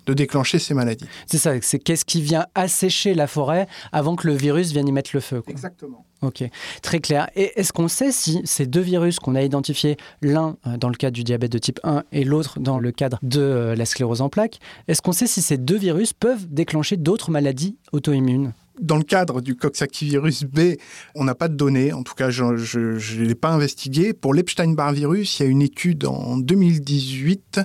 de 0.06 0.14
déclencher 0.14 0.58
ces 0.58 0.74
maladies. 0.74 1.06
C'est 1.26 1.38
ça, 1.38 1.52
c'est 1.62 1.80
qu'est-ce 1.80 2.06
qui 2.06 2.22
vient 2.22 2.46
assécher 2.56 3.14
la 3.14 3.28
forêt 3.28 3.68
avant 3.92 4.16
que 4.16 4.26
le 4.26 4.34
virus 4.34 4.72
vienne 4.72 4.88
y 4.88 4.94
mettre 4.94 5.10
le 5.14 5.20
feu. 5.20 5.44
Exactement. 5.50 6.07
Ok, 6.24 6.44
très 6.82 7.00
clair. 7.00 7.30
Et 7.36 7.52
est-ce 7.60 7.72
qu'on 7.72 7.88
sait 7.88 8.12
si 8.12 8.42
ces 8.44 8.66
deux 8.66 8.82
virus 8.82 9.20
qu'on 9.20 9.36
a 9.36 9.44
identifiés, 9.44 9.98
l'un 10.24 10.58
euh, 10.66 10.78
dans 10.78 10.90
le 10.90 10.96
cadre 10.96 11.14
du 11.14 11.24
diabète 11.24 11.52
de 11.52 11.60
type 11.60 11.80
1 11.84 12.04
et 12.12 12.24
l'autre 12.24 12.60
dans 12.60 12.80
le 12.80 12.92
cadre 12.92 13.20
de 13.22 13.40
euh, 13.40 13.76
la 13.76 13.86
sclérose 13.86 14.22
en 14.22 14.30
plaques, 14.30 14.60
est-ce 14.88 15.04
qu'on 15.04 15.12
sait 15.12 15.28
si 15.28 15.44
ces 15.44 15.58
deux 15.58 15.78
virus 15.78 16.14
peuvent 16.14 16.48
déclencher 16.48 16.98
d'autres 16.98 17.30
maladies 17.30 17.78
auto-immunes? 17.92 18.54
Dans 18.80 18.98
le 18.98 19.04
cadre 19.04 19.42
du 19.42 19.56
Coxsackie-virus 19.56 20.44
B, 20.44 20.76
on 21.16 21.24
n'a 21.24 21.34
pas 21.34 21.48
de 21.48 21.56
données, 21.56 21.94
en 21.94 22.04
tout 22.04 22.14
cas 22.14 22.30
je 22.30 22.44
ne 22.44 23.26
l'ai 23.26 23.36
pas 23.36 23.50
investigué. 23.50 24.14
Pour 24.14 24.34
l'Epstein-Barr 24.36 24.94
virus, 24.94 25.40
il 25.40 25.44
y 25.44 25.46
a 25.46 25.50
une 25.50 25.64
étude 25.64 26.06
en 26.06 26.38
2018 26.38 27.62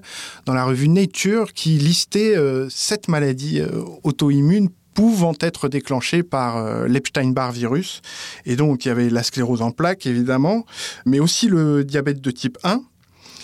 dans 0.47 0.55
la 0.55 0.65
revue 0.65 0.89
Nature 0.89 1.53
qui 1.53 1.77
listait 1.79 2.35
euh, 2.37 2.69
sept 2.71 3.09
maladies 3.09 3.63
auto-immunes 4.05 4.71
pouvant 4.95 5.35
être 5.41 5.69
déclenchés 5.69 6.23
par 6.23 6.57
euh, 6.57 6.87
l'Epstein-Barr 6.87 7.53
virus. 7.53 8.03
Et 8.47 8.57
donc, 8.57 8.85
il 8.85 8.89
y 8.89 8.91
avait 8.91 9.11
la 9.11 9.23
sclérose 9.23 9.63
en 9.63 9.71
plaques, 9.71 10.07
évidemment, 10.07 10.65
mais 11.07 11.21
aussi 11.21 11.49
le 11.49 11.85
diabète 11.85 12.21
de 12.21 12.31
type 12.31 12.59
1. 12.65 12.83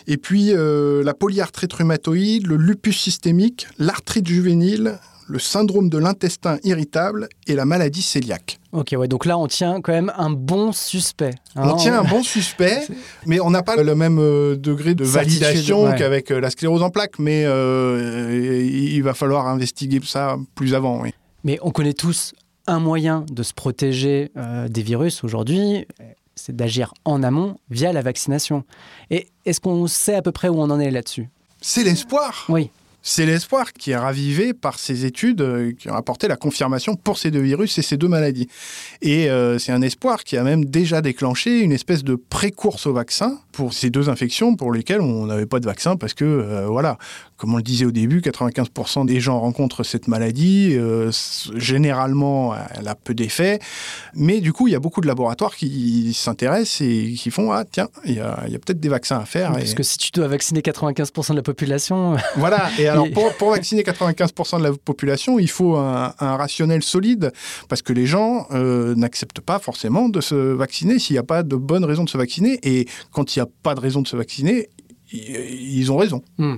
Et 0.07 0.17
puis, 0.17 0.53
euh, 0.53 1.03
la 1.05 1.15
polyarthrite 1.15 1.73
rhumatoïde, 1.73 2.47
le 2.47 2.57
lupus 2.57 2.99
systémique, 2.99 3.67
l'arthrite 3.79 4.27
juvénile, 4.27 4.99
le 5.31 5.39
syndrome 5.39 5.91
de 5.91 5.99
l'intestin 5.99 6.59
irritable 6.65 7.29
et 7.47 7.55
la 7.55 7.67
maladie 7.67 8.03
cœliaque. 8.03 8.59
Ok, 8.73 8.95
ouais, 8.97 9.09
donc 9.09 9.27
là, 9.27 9.37
on 9.37 9.47
tient 9.47 9.83
quand 9.83 9.93
même 9.93 10.11
un 10.17 10.31
bon 10.31 10.73
suspect. 10.73 11.35
Hein. 11.55 11.69
on 11.69 11.77
tient 11.77 12.01
un 12.01 12.05
bon 12.05 12.23
suspect, 12.23 12.87
mais 13.27 13.39
on 13.39 13.51
n'a 13.51 13.63
pas 13.63 13.77
le 13.77 13.95
même 13.95 14.19
euh, 14.19 14.57
degré 14.57 14.95
de 14.95 15.05
validation 15.05 15.93
qu'avec 15.93 16.31
la 16.31 16.49
sclérose 16.49 16.83
en 16.83 16.89
plaques, 16.89 17.19
mais 17.19 17.43
il 17.43 19.03
va 19.03 19.13
falloir 19.13 19.47
investiguer 19.47 20.01
ça 20.03 20.39
plus 20.55 20.75
avant. 20.75 21.03
Oui. 21.03 21.13
Mais 21.49 21.59
on 21.63 21.71
connaît 21.71 21.95
tous 21.95 22.35
un 22.67 22.79
moyen 22.79 23.25
de 23.33 23.43
se 23.43 23.55
protéger 23.55 24.31
euh, 24.37 24.69
des 24.69 24.83
virus 24.83 25.25
aujourd'hui, 25.25 25.87
c'est 26.35 26.55
d'agir 26.55 26.93
en 27.07 27.23
amont 27.23 27.57
via 27.71 27.91
la 27.91 28.03
vaccination. 28.03 28.65
Et 29.09 29.29
est-ce 29.47 29.59
qu'on 29.59 29.87
sait 29.87 30.15
à 30.15 30.21
peu 30.21 30.31
près 30.31 30.51
où 30.51 30.61
on 30.61 30.69
en 30.69 30.79
est 30.79 30.91
là-dessus? 30.91 31.31
C'est 31.63 31.85
l'espoir. 31.85 32.45
Oui. 32.51 32.69
C'est 33.01 33.25
l'espoir 33.25 33.73
qui 33.73 33.93
est 33.93 33.97
ravivé 33.97 34.53
par 34.53 34.79
ces 34.79 35.07
études 35.07 35.41
euh, 35.41 35.73
qui 35.73 35.89
ont 35.89 35.95
apporté 35.95 36.29
la 36.29 36.37
confirmation 36.37 36.97
pour 36.97 37.17
ces 37.17 37.31
deux 37.31 37.41
virus 37.41 37.79
et 37.79 37.83
ces 37.83 37.97
deux 37.97 38.09
maladies. 38.09 38.49
Et 39.01 39.31
euh, 39.31 39.59
c'est 39.59 39.73
un 39.73 39.81
espoir 39.81 40.25
qui 40.25 40.37
a 40.37 40.43
même 40.43 40.67
déjà 40.67 41.01
déclenché 41.01 41.61
une 41.61 41.73
espèce 41.73 42.05
de 42.05 42.15
pré-course 42.15 42.87
au 42.87 42.93
vaccin 42.93 43.39
pour 43.53 43.73
ces 43.73 43.89
deux 43.89 44.11
infections 44.11 44.55
pour 44.55 44.71
lesquelles 44.71 45.01
on 45.01 45.25
n'avait 45.25 45.47
pas 45.47 45.61
de 45.61 45.65
vaccin 45.65 45.97
parce 45.97 46.13
que, 46.13 46.67
voilà, 46.67 46.99
Comme 47.39 47.55
on 47.55 47.57
le 47.57 47.63
disait 47.63 47.85
au 47.85 47.93
début, 47.93 48.21
95% 48.21 49.07
des 49.07 49.21
gens 49.21 49.39
rencontrent 49.39 49.85
cette 49.85 50.09
maladie. 50.09 50.73
Euh, 50.75 51.13
généralement, 51.55 52.53
elle 52.77 52.89
a 52.89 52.97
peu 52.97 53.15
d'effets. 53.15 53.61
Mais 54.15 54.41
du 54.41 54.53
coup, 54.53 54.67
il 54.67 54.73
y 54.73 54.75
a 54.75 54.81
beaucoup 54.81 55.01
de 55.01 55.07
laboratoires 55.07 55.55
qui 55.55 56.13
s'intéressent 56.15 56.81
et 56.81 57.15
qui 57.17 57.31
font 57.31 57.53
Ah, 57.53 57.65
tiens, 57.65 57.89
il 58.05 58.15
y 58.15 58.21
a, 58.21 58.35
peut-être 58.59 58.81
des 58.81 58.89
vaccins 58.89 59.21
à 59.21 59.25
faire. 59.25 59.53
Parce 59.53 59.75
que 59.75 59.85
si 59.85 59.99
tu 59.99 60.11
dois 60.11 60.27
vacciner 60.27 60.63
95% 60.63 61.31
de 61.31 61.37
la 61.37 61.43
population. 61.43 62.17
Voilà. 62.37 62.71
Et 62.79 62.89
alors, 62.89 63.07
pour, 63.39 63.51
vacciner 63.51 63.83
95% 63.83 64.59
de 64.59 64.65
la 64.65 64.73
population, 64.73 65.39
il 65.39 65.49
faut 65.49 65.77
un, 65.77 66.13
rationnel 66.19 66.83
solide 66.83 67.33
parce 67.69 67.83
que 67.83 67.93
les 67.93 68.07
gens 68.07 68.47
euh, 68.51 68.95
n'acceptent 68.97 69.41
pas 69.41 69.59
forcément 69.59 70.09
de 70.09 70.21
se 70.21 70.35
vacciner 70.35 70.99
s'il 70.99 71.15
n'y 71.15 71.19
a 71.19 71.25
pas 71.25 71.43
de 71.43 71.57
bonne 71.57 71.85
raison 71.85 72.05
de 72.05 72.09
se 72.09 72.19
vacciner. 72.19 72.59
Et 72.63 72.89
quand 73.13 73.37
il 73.37 73.39
n'y 73.39 73.43
a 73.43 73.49
pas 73.63 73.75
de 73.75 73.81
raison 73.81 74.03
de 74.03 74.09
se 74.09 74.17
vacciner, 74.17 74.69
ils 75.13 75.91
ont 75.91 75.97
raison. 75.97 76.23
Hmm. 76.39 76.57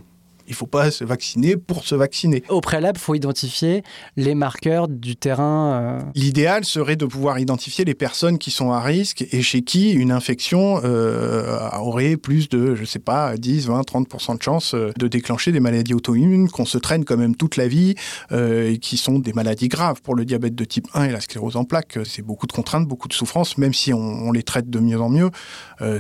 Il 0.51 0.55
ne 0.55 0.57
faut 0.57 0.67
pas 0.67 0.91
se 0.91 1.05
vacciner 1.05 1.57
pour 1.57 1.87
se 1.87 1.95
vacciner. 1.95 2.43
Au 2.49 2.61
préalable, 2.61 2.99
il 2.99 3.05
faut 3.05 3.15
identifier 3.15 3.85
les 4.17 4.35
marqueurs 4.35 4.89
du 4.89 5.15
terrain. 5.15 5.75
Euh. 5.75 6.01
L'idéal 6.17 6.65
serait 6.65 6.97
de 6.97 7.07
pouvoir 7.07 7.39
identifier 7.39 7.85
les 7.85 7.95
personnes 7.95 8.37
qui 8.37 8.51
sont 8.51 8.73
à 8.73 8.81
risque 8.81 9.25
et 9.31 9.43
chez 9.43 9.63
qui 9.63 9.93
une 9.93 10.11
infection 10.11 10.81
euh, 10.83 11.57
aurait 11.79 12.17
plus 12.17 12.49
de, 12.49 12.75
je 12.75 12.85
sais 12.85 12.99
pas, 12.99 13.37
10, 13.37 13.69
20, 13.69 13.83
30% 13.83 14.39
de 14.39 14.43
chances 14.43 14.75
euh, 14.75 14.91
de 14.99 15.07
déclencher 15.07 15.53
des 15.53 15.61
maladies 15.61 15.95
auto-immunes 15.95 16.49
qu'on 16.49 16.65
se 16.65 16.79
traîne 16.79 17.05
quand 17.05 17.17
même 17.17 17.37
toute 17.37 17.57
la 17.57 17.69
vie 17.69 17.95
et 18.33 18.79
qui 18.79 18.97
sont 18.97 19.21
des 19.21 19.33
maladies 19.33 19.69
graves. 19.69 20.03
Pour 20.03 20.17
le 20.17 20.25
diabète 20.25 20.57
de 20.57 20.65
type 20.65 20.89
1 20.95 21.05
et 21.05 21.13
la 21.13 21.21
sclérose 21.21 21.57
en 21.57 21.65
plaques, 21.65 21.99
c'est 22.05 22.23
beaucoup 22.23 22.49
de 22.49 22.53
contraintes, 22.53 22.89
beaucoup 22.89 23.07
de 23.07 23.13
souffrances, 23.13 23.57
même 23.57 23.73
si 23.73 23.93
on 23.93 24.33
les 24.33 24.43
traite 24.43 24.69
de 24.69 24.81
mieux 24.81 25.01
en 25.01 25.11
mieux, 25.11 25.31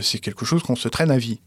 c'est 0.00 0.18
quelque 0.18 0.44
chose 0.44 0.64
qu'on 0.64 0.76
se 0.76 0.88
traîne 0.88 1.12
à 1.12 1.18
vie. 1.18 1.40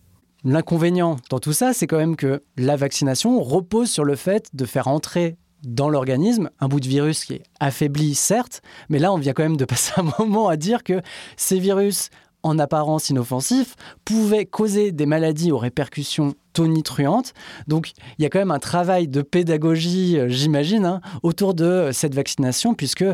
L'inconvénient 0.45 1.15
dans 1.29 1.39
tout 1.39 1.53
ça, 1.53 1.71
c'est 1.71 1.87
quand 1.87 1.97
même 1.97 2.17
que 2.17 2.43
la 2.57 2.75
vaccination 2.75 3.41
repose 3.41 3.89
sur 3.89 4.03
le 4.03 4.15
fait 4.15 4.49
de 4.53 4.65
faire 4.65 4.89
entrer 4.89 5.37
dans 5.63 5.87
l'organisme 5.87 6.49
un 6.59 6.67
bout 6.67 6.81
de 6.81 6.87
virus 6.87 7.23
qui 7.23 7.35
est 7.35 7.43
affaibli, 7.61 8.13
certes, 8.13 8.61
mais 8.89 8.99
là, 8.99 9.13
on 9.13 9.17
vient 9.17 9.31
quand 9.31 9.43
même 9.43 9.57
de 9.57 9.65
passer 9.65 9.93
un 9.95 10.09
moment 10.19 10.49
à 10.49 10.57
dire 10.57 10.83
que 10.83 11.01
ces 11.37 11.59
virus 11.59 12.09
en 12.43 12.59
apparence 12.59 13.09
inoffensifs 13.09 13.75
pouvaient 14.05 14.45
causer 14.45 14.91
des 14.91 15.05
maladies 15.05 15.51
aux 15.51 15.57
répercussions 15.57 16.35
tonitruante. 16.53 17.33
Donc 17.67 17.91
il 18.17 18.23
y 18.23 18.25
a 18.25 18.29
quand 18.29 18.39
même 18.39 18.51
un 18.51 18.59
travail 18.59 19.07
de 19.07 19.21
pédagogie, 19.21 20.17
euh, 20.17 20.29
j'imagine, 20.29 20.85
hein, 20.85 21.01
autour 21.23 21.53
de 21.53 21.65
euh, 21.65 21.91
cette 21.91 22.15
vaccination, 22.15 22.73
puisque 22.75 23.05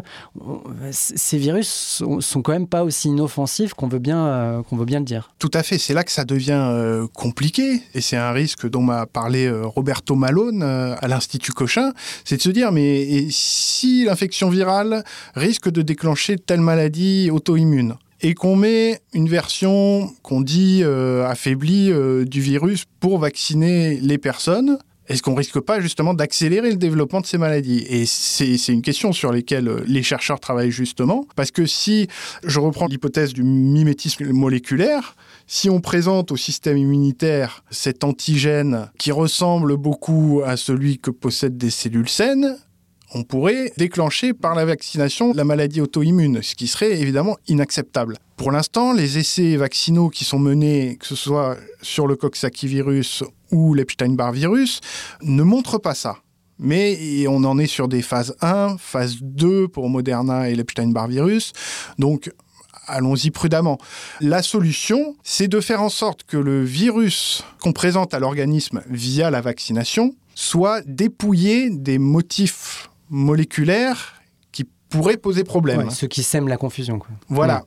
ces 0.91 1.37
virus 1.37 1.69
sont, 1.69 2.21
sont, 2.21 2.41
quand 2.41 2.51
même 2.51 2.67
pas 2.67 2.83
aussi 2.83 3.07
inoffensifs 3.07 3.73
qu'on 3.73 3.87
veut, 3.87 3.99
bien, 3.99 4.25
euh, 4.25 4.63
qu'on 4.63 4.75
veut 4.75 4.85
bien 4.85 4.99
le 4.99 5.05
dire. 5.05 5.31
Tout 5.39 5.51
à 5.53 5.63
fait, 5.63 5.77
c'est 5.77 5.93
là 5.93 6.03
que 6.03 6.11
ça 6.11 6.25
devient 6.25 7.07
compliqué, 7.13 7.81
et 7.93 8.01
c'est 8.01 8.17
un 8.17 8.31
risque 8.31 8.69
dont 8.69 8.81
m'a 8.81 9.05
parlé 9.05 9.49
Roberto 9.49 10.15
Malone 10.15 10.61
à 10.63 11.07
l'Institut 11.07 11.53
Cochin, 11.53 11.93
c'est 12.25 12.37
de 12.37 12.41
se 12.41 12.49
dire, 12.49 12.71
mais 12.71 13.27
si 13.29 14.05
l'infection 14.05 14.49
virale 14.49 15.03
risque 15.35 15.69
de 15.69 15.81
déclencher 15.81 16.37
telle 16.37 16.61
maladie 16.61 17.29
auto-immune? 17.31 17.95
Et 18.21 18.33
qu'on 18.33 18.55
met 18.55 19.01
une 19.13 19.29
version 19.29 20.11
qu'on 20.23 20.41
dit 20.41 20.81
euh, 20.83 21.27
affaiblie 21.27 21.91
euh, 21.91 22.25
du 22.25 22.41
virus 22.41 22.85
pour 22.99 23.19
vacciner 23.19 23.99
les 24.01 24.17
personnes, 24.17 24.77
est-ce 25.09 25.23
qu'on 25.23 25.33
risque 25.33 25.59
pas 25.59 25.81
justement 25.81 26.13
d'accélérer 26.13 26.69
le 26.69 26.75
développement 26.75 27.19
de 27.19 27.25
ces 27.25 27.39
maladies? 27.39 27.83
Et 27.89 28.05
c'est 28.05 28.67
une 28.67 28.83
question 28.83 29.11
sur 29.11 29.33
laquelle 29.33 29.67
euh, 29.67 29.83
les 29.87 30.03
chercheurs 30.03 30.39
travaillent 30.39 30.69
justement, 30.69 31.25
parce 31.35 31.49
que 31.49 31.65
si 31.65 32.07
je 32.43 32.59
reprends 32.59 32.85
l'hypothèse 32.85 33.33
du 33.33 33.43
mimétisme 33.43 34.31
moléculaire, 34.31 35.15
si 35.47 35.67
on 35.69 35.81
présente 35.81 36.31
au 36.31 36.37
système 36.37 36.77
immunitaire 36.77 37.63
cet 37.71 38.03
antigène 38.03 38.91
qui 38.99 39.11
ressemble 39.11 39.77
beaucoup 39.77 40.41
à 40.45 40.57
celui 40.57 40.99
que 40.99 41.09
possèdent 41.09 41.57
des 41.57 41.71
cellules 41.71 42.09
saines, 42.09 42.57
on 43.13 43.23
pourrait 43.23 43.71
déclencher 43.77 44.33
par 44.33 44.55
la 44.55 44.65
vaccination 44.65 45.33
la 45.33 45.43
maladie 45.43 45.81
auto-immune, 45.81 46.41
ce 46.43 46.55
qui 46.55 46.67
serait 46.67 46.99
évidemment 46.99 47.37
inacceptable. 47.47 48.17
Pour 48.37 48.51
l'instant, 48.51 48.93
les 48.93 49.17
essais 49.17 49.55
vaccinaux 49.55 50.09
qui 50.09 50.25
sont 50.25 50.39
menés, 50.39 50.97
que 50.99 51.05
ce 51.05 51.15
soit 51.15 51.57
sur 51.81 52.07
le 52.07 52.15
Coxsackie-virus 52.15 53.23
ou 53.51 53.73
l'Epstein-Barr 53.73 54.31
virus, 54.31 54.79
ne 55.21 55.43
montrent 55.43 55.79
pas 55.79 55.95
ça. 55.95 56.17
Mais 56.59 57.25
on 57.27 57.43
en 57.45 57.57
est 57.57 57.67
sur 57.67 57.87
des 57.87 58.01
phases 58.01 58.35
1, 58.41 58.77
phase 58.77 59.17
2 59.21 59.69
pour 59.69 59.89
Moderna 59.89 60.49
et 60.49 60.55
l'Epstein-Barr 60.55 61.07
virus. 61.07 61.53
Donc, 61.97 62.31
allons-y 62.85 63.31
prudemment. 63.31 63.77
La 64.19 64.43
solution, 64.43 65.15
c'est 65.23 65.47
de 65.47 65.61
faire 65.61 65.81
en 65.81 65.89
sorte 65.89 66.23
que 66.23 66.37
le 66.37 66.63
virus 66.63 67.43
qu'on 67.61 67.71
présente 67.71 68.13
à 68.13 68.19
l'organisme 68.19 68.81
via 68.89 69.29
la 69.29 69.41
vaccination 69.41 70.13
soit 70.35 70.81
dépouillé 70.85 71.69
des 71.69 71.97
motifs 71.97 72.88
moléculaires 73.09 74.21
qui 74.51 74.65
pourraient 74.89 75.17
poser 75.17 75.43
problème. 75.43 75.89
ceux 75.89 76.07
qui 76.07 76.23
sèment 76.23 76.47
la 76.47 76.57
confusion. 76.57 76.99
Voilà. 77.27 77.65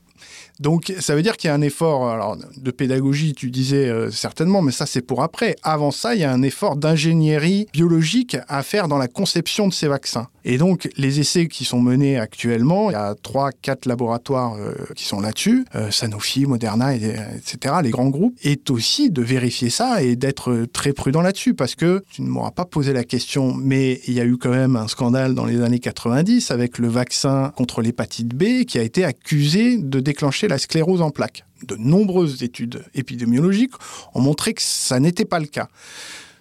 Donc 0.61 0.93
ça 1.01 1.15
veut 1.15 1.23
dire 1.23 1.37
qu'il 1.37 1.49
y 1.49 1.51
a 1.51 1.55
un 1.55 1.61
effort 1.61 2.09
alors, 2.09 2.37
de 2.37 2.71
pédagogie, 2.71 3.33
tu 3.33 3.51
disais 3.51 3.89
euh, 3.89 4.11
certainement, 4.11 4.63
mais 4.63 4.73
ça 4.73 4.87
c'est 4.87 5.01
pour 5.01 5.23
après. 5.23 5.57
Avant 5.63 5.91
ça, 5.91 6.15
il 6.15 6.21
y 6.21 6.25
a 6.25 6.33
un 6.33 6.43
effort 6.43 6.77
d'ingénierie 6.77 7.67
biologique 7.73 8.37
à 8.49 8.63
faire 8.63 8.87
dans 8.87 8.99
la 8.99 9.09
conception 9.09 9.67
de 9.67 9.73
ces 9.73 9.89
vaccins. 9.89 10.29
Et 10.45 10.59
donc 10.59 10.89
les 10.97 11.21
essais 11.21 11.49
qui 11.49 11.65
sont 11.65 11.81
menés 11.81 12.19
actuellement, 12.19 12.91
il 12.91 12.95
y 12.95 12.97
a 12.97 13.15
trois, 13.21 13.51
quatre 13.51 13.87
laboratoires 13.87 14.55
euh, 14.55 14.75
qui 14.95 15.05
sont 15.05 15.21
là-dessus, 15.21 15.65
euh, 15.75 15.91
Sanofi, 15.91 16.47
Moderna, 16.47 16.95
etc., 16.95 17.77
les 17.83 17.91
grands 17.91 18.11
groupes, 18.11 18.37
est 18.43 18.71
aussi 18.71 19.11
de 19.11 19.23
vérifier 19.23 19.71
ça 19.71 20.03
et 20.03 20.17
d'être 20.17 20.67
très 20.73 20.93
prudent 20.93 21.23
là-dessus, 21.23 21.55
parce 21.55 21.75
que 21.75 22.05
tu 22.11 22.23
ne 22.23 22.29
m'auras 22.29 22.51
pas 22.51 22.65
posé 22.65 22.93
la 22.93 23.05
question, 23.05 23.55
mais 23.55 24.01
il 24.07 24.15
y 24.15 24.21
a 24.21 24.25
eu 24.25 24.37
quand 24.37 24.51
même 24.51 24.77
un 24.77 24.89
scandale 24.89 25.35
dans 25.35 25.45
les 25.45 25.61
années 25.63 25.79
90 25.79 26.51
avec 26.51 26.79
le 26.79 26.89
vaccin 26.89 27.53
contre 27.57 27.83
l'hépatite 27.83 28.35
B 28.35 28.65
qui 28.65 28.79
a 28.79 28.83
été 28.83 29.05
accusé 29.05 29.79
de 29.79 30.01
déclencher 30.13 30.47
la 30.47 30.59
sclérose 30.59 31.01
en 31.01 31.11
plaques. 31.11 31.45
De 31.67 31.75
nombreuses 31.77 32.43
études 32.43 32.85
épidémiologiques 32.95 33.73
ont 34.15 34.21
montré 34.21 34.53
que 34.53 34.61
ça 34.61 35.01
n'était 35.01 35.25
pas 35.25 35.41
le 35.41 35.47
cas. 35.47 35.69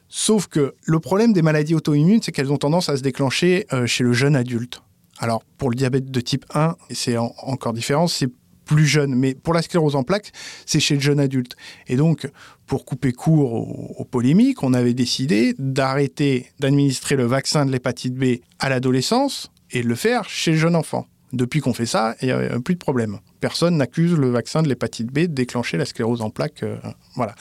Sauf 0.09 0.47
que 0.47 0.75
le 0.83 0.99
problème 0.99 1.31
des 1.31 1.41
maladies 1.41 1.73
auto-immunes, 1.73 2.21
c'est 2.21 2.33
qu'elles 2.33 2.51
ont 2.51 2.57
tendance 2.57 2.89
à 2.89 2.97
se 2.97 3.01
déclencher 3.01 3.65
euh, 3.71 3.87
chez 3.87 4.03
le 4.03 4.11
jeune 4.11 4.35
adulte. 4.35 4.81
Alors, 5.19 5.41
pour 5.57 5.69
le 5.69 5.75
diabète 5.75 6.11
de 6.11 6.19
type 6.19 6.45
1, 6.53 6.75
c'est 6.89 7.15
encore 7.17 7.71
différent, 7.71 8.07
c'est 8.07 8.27
plus 8.65 8.85
jeune. 8.85 9.15
Mais 9.15 9.35
pour 9.35 9.53
la 9.53 9.61
sclérose 9.61 9.95
en 9.95 10.03
plaques, 10.03 10.33
c'est 10.65 10.81
chez 10.81 10.95
le 10.95 11.01
jeune 11.01 11.21
adulte. 11.21 11.55
Et 11.87 11.95
donc, 11.95 12.29
pour 12.67 12.83
couper 12.83 13.13
court 13.13 13.53
aux, 13.53 14.05
polémiques, 14.05 14.63
on 14.63 14.73
avait 14.73 14.93
décidé 14.93 15.53
d'arrêter 15.57 16.47
d'administrer 16.59 17.15
le 17.15 17.25
vaccin 17.25 17.65
de 17.65 17.71
l'hépatite 17.71 18.15
B 18.15 18.41
à 18.59 18.67
l'adolescence 18.67 19.49
et 19.71 19.81
de 19.81 19.87
le 19.87 19.95
faire 19.95 20.27
chez 20.27 20.51
le 20.51 20.57
jeune 20.57 20.75
enfant. 20.75 21.07
Depuis 21.33 21.61
qu'on 21.61 21.73
fait 21.73 21.85
ça, 21.85 22.15
il 22.21 22.27
n'y 22.27 22.31
a 22.31 22.59
plus 22.59 22.75
de 22.75 22.79
problème. 22.79 23.19
Personne 23.39 23.77
n'accuse 23.77 24.13
le 24.13 24.29
vaccin 24.29 24.61
de 24.61 24.67
l'hépatite 24.67 25.07
B 25.07 25.19
de 25.19 25.25
déclencher 25.27 25.77
la 25.77 25.85
sclérose 25.85 26.21
en 26.21 26.29
plaques. 26.29 26.63
Euh, 26.63 26.77
voilà. 27.15 27.35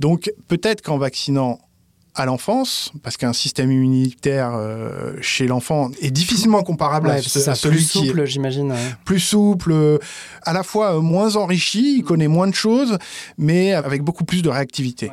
Donc 0.00 0.32
peut-être 0.48 0.82
qu'en 0.82 0.98
vaccinant 0.98 1.60
à 2.14 2.26
l'enfance, 2.26 2.92
parce 3.02 3.16
qu'un 3.16 3.32
système 3.32 3.70
immunitaire 3.70 4.52
euh, 4.54 5.14
chez 5.20 5.46
l'enfant 5.46 5.90
est 6.00 6.10
difficilement 6.10 6.62
comparable 6.62 7.08
à, 7.08 7.22
celui 7.22 7.76
plus 7.76 7.84
souple, 7.84 8.24
j'imagine. 8.26 8.74
Plus 9.04 9.20
souple, 9.20 9.72
euh, 9.72 9.98
à 10.42 10.52
la 10.52 10.62
fois 10.62 11.00
moins 11.00 11.36
enrichi, 11.36 11.98
il 11.98 12.02
connaît 12.02 12.28
moins 12.28 12.48
de 12.48 12.54
choses, 12.54 12.98
mais 13.38 13.72
avec 13.72 14.02
beaucoup 14.02 14.24
plus 14.24 14.42
de 14.42 14.48
réactivité. 14.48 15.10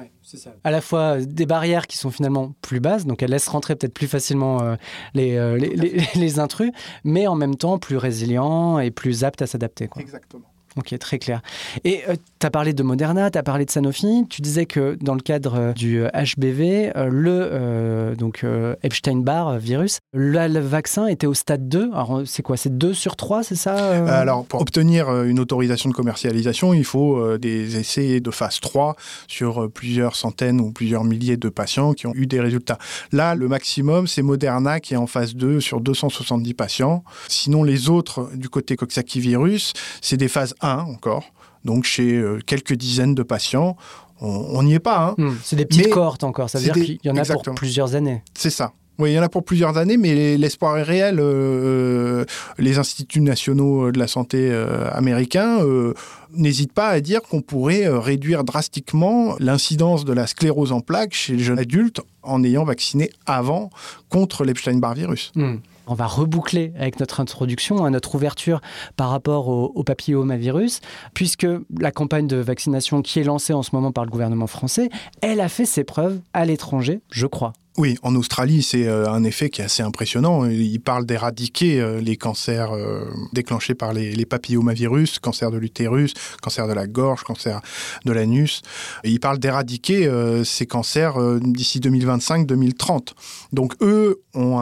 À 0.63 0.71
la 0.71 0.81
fois 0.81 1.17
euh, 1.17 1.25
des 1.25 1.45
barrières 1.45 1.87
qui 1.87 1.97
sont 1.97 2.11
finalement 2.11 2.53
plus 2.61 2.79
basses, 2.79 3.05
donc 3.05 3.23
elles 3.23 3.31
laissent 3.31 3.47
rentrer 3.47 3.75
peut-être 3.75 3.93
plus 3.93 4.07
facilement 4.07 4.61
euh, 4.61 4.75
euh, 5.15 5.57
les, 5.57 6.07
les, 6.15 6.39
intrus, 6.39 6.71
mais 7.03 7.27
en 7.27 7.35
même 7.35 7.55
temps 7.55 7.77
plus 7.77 7.97
résilient 7.97 8.79
et 8.79 8.91
plus 8.91 9.23
apte 9.23 9.41
à 9.41 9.47
s'adapter. 9.47 9.89
Exactement. 9.97 10.45
Ok, 10.77 10.95
très 10.99 11.17
clair. 11.17 11.41
Et 11.83 12.03
euh, 12.07 12.15
tu 12.39 12.45
as 12.45 12.51
parlé 12.51 12.73
de 12.73 12.83
Moderna, 12.83 13.31
tu 13.31 13.37
as 13.39 13.43
parlé 13.43 13.65
de 13.65 13.71
Sanofi. 13.71 14.25
Tu 14.29 14.43
disais 14.43 14.67
que 14.67 14.95
dans 15.01 15.15
le 15.15 15.21
cadre 15.21 15.55
euh, 15.55 15.73
du 15.73 16.03
HBV, 16.03 16.91
euh, 16.95 17.09
le 17.09 18.15
donc 18.15 18.45
Epstein-Barr 18.83 19.57
virus, 19.57 19.99
le, 20.13 20.59
vaccin 20.59 21.07
était 21.07 21.27
au 21.27 21.33
stade 21.33 21.67
2. 21.67 21.91
Alors, 21.93 22.21
c'est 22.25 22.43
quoi? 22.43 22.57
C'est 22.57 22.77
2 22.77 22.93
sur 22.93 23.15
3, 23.15 23.43
c'est 23.43 23.55
ça 23.55 23.75
Alors, 24.07 24.45
pour 24.45 24.61
obtenir 24.61 25.23
une 25.23 25.39
autorisation 25.39 25.89
de 25.89 25.95
commercialisation, 25.95 26.73
il 26.73 26.83
faut 26.83 27.37
des 27.37 27.77
essais 27.77 28.19
de 28.19 28.31
phase 28.31 28.59
3 28.59 28.95
sur 29.27 29.69
plusieurs 29.71 30.15
centaines 30.15 30.61
ou 30.61 30.71
plusieurs 30.71 31.03
milliers 31.03 31.37
de 31.37 31.49
patients 31.49 31.93
qui 31.93 32.07
ont 32.07 32.13
eu 32.13 32.27
des 32.27 32.39
résultats. 32.39 32.77
Là, 33.11 33.35
le 33.35 33.47
maximum, 33.47 34.07
c'est 34.07 34.21
Moderna 34.21 34.79
qui 34.79 34.93
est 34.93 34.97
en 34.97 35.07
phase 35.07 35.35
2 35.35 35.59
sur 35.59 35.81
270 35.81 36.53
patients. 36.53 37.03
Sinon, 37.27 37.63
les 37.63 37.89
autres, 37.89 38.29
du 38.35 38.49
côté 38.49 38.75
Coxsackie 38.75 39.19
virus, 39.19 39.73
c'est 40.01 40.17
des 40.17 40.27
phases 40.27 40.53
1 40.61 40.66
encore, 40.75 41.31
donc 41.65 41.83
chez 41.83 42.13
euh, 42.13 42.39
quelques 42.45 42.73
dizaines 42.73 43.15
de 43.15 43.23
patients. 43.23 43.75
On 44.19 44.63
n'y 44.63 44.73
est 44.73 44.79
pas. 44.79 45.09
Hein. 45.09 45.15
Hmm, 45.19 45.35
c'est 45.43 45.55
des 45.55 45.65
petites 45.65 45.91
cohortes 45.91 46.23
encore, 46.23 46.49
ça 46.49 46.57
veut 46.57 46.71
dire 46.71 46.73
qu'il 46.73 46.99
y 47.03 47.09
en 47.11 47.17
a 47.17 47.23
pour 47.23 47.43
plusieurs 47.53 47.93
années. 47.93 48.23
C'est 48.33 48.49
ça. 48.49 48.73
Oui, 48.99 49.11
il 49.11 49.13
y 49.13 49.19
en 49.19 49.23
a 49.23 49.29
pour 49.29 49.43
plusieurs 49.43 49.77
années, 49.77 49.97
mais 49.97 50.37
l'espoir 50.37 50.77
est 50.77 50.83
réel. 50.83 51.17
Euh, 51.19 52.25
les 52.57 52.79
instituts 52.79 53.21
nationaux 53.21 53.91
de 53.91 53.99
la 53.99 54.07
santé 54.07 54.49
euh, 54.51 54.89
américains 54.91 55.59
euh, 55.61 55.93
n'hésitent 56.33 56.73
pas 56.73 56.87
à 56.87 56.99
dire 56.99 57.21
qu'on 57.21 57.41
pourrait 57.41 57.87
réduire 57.87 58.43
drastiquement 58.43 59.35
l'incidence 59.39 60.03
de 60.03 60.13
la 60.13 60.25
sclérose 60.25 60.71
en 60.71 60.79
plaques 60.79 61.13
chez 61.13 61.33
les 61.33 61.43
jeunes 61.43 61.59
adultes 61.59 62.01
en 62.23 62.43
ayant 62.43 62.63
vacciné 62.63 63.11
avant 63.27 63.69
contre 64.09 64.45
l'Epstein-Barr 64.45 64.95
virus. 64.95 65.31
Hmm. 65.35 65.57
On 65.87 65.93
va 65.93 66.07
reboucler 66.07 66.73
avec 66.77 66.99
notre 66.99 67.19
introduction, 67.19 67.85
à 67.85 67.89
notre 67.89 68.15
ouverture 68.15 68.61
par 68.95 69.09
rapport 69.09 69.47
au, 69.47 69.71
au, 69.73 69.83
papillomavirus, 69.83 70.81
puisque 71.13 71.47
la 71.79 71.91
campagne 71.91 72.27
de 72.27 72.37
vaccination 72.37 73.01
qui 73.01 73.19
est 73.19 73.23
lancée 73.23 73.53
en 73.53 73.63
ce 73.63 73.69
moment 73.73 73.91
par 73.91 74.05
le 74.05 74.11
gouvernement 74.11 74.47
français, 74.47 74.89
elle 75.21 75.39
a 75.39 75.49
fait 75.49 75.65
ses 75.65 75.83
preuves 75.83 76.19
à 76.33 76.45
l'étranger, 76.45 77.01
je 77.09 77.25
crois. 77.25 77.53
Oui, 77.79 77.95
en 78.01 78.15
Australie, 78.15 78.63
c'est 78.63 78.87
euh, 78.87 79.07
un 79.07 79.23
effet 79.23 79.51
qui 79.51 79.61
est 79.61 79.65
assez 79.65 79.83
impressionnant. 79.83 80.45
Il 80.45 80.79
parle 80.79 81.05
d'éradiquer 81.05 81.79
euh, 81.79 82.01
les 82.01 82.17
cancers 82.17 82.75
euh, 82.75 83.05
déclenchés 83.33 83.75
par 83.75 83.93
les, 83.93 84.25
papillomavirus, 84.25 85.19
cancer 85.19 85.51
de 85.51 85.59
l'utérus, 85.59 86.15
cancer 86.41 86.67
de 86.67 86.73
la 86.73 86.87
gorge, 86.87 87.23
cancer 87.23 87.61
de 88.03 88.11
l'anus. 88.11 88.63
Il 89.03 89.19
parle 89.19 89.37
d'éradiquer 89.37 90.11
ces 90.43 90.65
cancers 90.65 91.39
d'ici 91.39 91.79
2025-2030. 91.79 93.13
Donc 93.53 93.73
eux 93.81 94.21
ont 94.33 94.57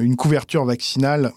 une 0.00 0.16
couverture 0.16 0.64
vaccinale 0.64 1.32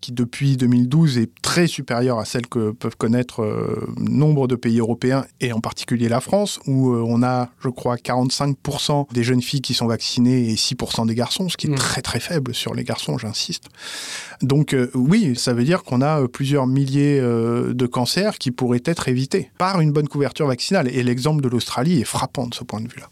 qui 0.00 0.12
depuis 0.12 0.56
2012 0.56 1.18
est 1.18 1.30
très 1.42 1.66
supérieure 1.66 2.18
à 2.18 2.24
celle 2.24 2.46
que 2.46 2.72
peuvent 2.72 2.96
connaître 2.96 3.42
euh, 3.42 3.86
nombre 3.98 4.48
de 4.48 4.56
pays 4.56 4.78
européens 4.78 5.24
et 5.40 5.52
en 5.52 5.60
particulier 5.60 6.08
la 6.08 6.20
France, 6.20 6.60
où 6.66 6.92
euh, 6.92 7.04
on 7.06 7.22
a, 7.22 7.50
je 7.60 7.68
crois, 7.68 7.96
45% 7.96 9.12
des 9.12 9.22
jeunes 9.22 9.42
filles 9.42 9.60
qui 9.60 9.74
sont 9.74 9.86
vaccinées 9.86 10.50
et 10.50 10.54
6% 10.54 11.06
des 11.06 11.14
garçons, 11.14 11.48
ce 11.48 11.56
qui 11.56 11.66
est 11.66 11.70
mmh. 11.70 11.76
très 11.76 12.02
très 12.02 12.20
faible 12.20 12.54
sur 12.54 12.74
les 12.74 12.84
garçons, 12.84 13.18
j'insiste. 13.18 13.64
Donc 14.42 14.74
euh, 14.74 14.90
oui, 14.94 15.34
ça 15.36 15.52
veut 15.52 15.64
dire 15.64 15.82
qu'on 15.82 16.02
a 16.02 16.26
plusieurs 16.28 16.66
milliers 16.66 17.20
de 17.20 17.86
cancers 17.86 18.38
qui 18.38 18.50
pourraient 18.50 18.82
être 18.84 19.08
évités 19.08 19.50
par 19.58 19.80
une 19.80 19.92
bonne 19.92 20.08
couverture 20.08 20.46
vaccinale. 20.46 20.88
Et 20.88 21.02
l'exemple 21.02 21.42
de 21.42 21.48
l'Australie 21.48 22.00
est 22.00 22.04
frappant 22.04 22.46
de 22.46 22.54
ce 22.54 22.64
point 22.64 22.80
de 22.80 22.88
vue-là. 22.88 23.08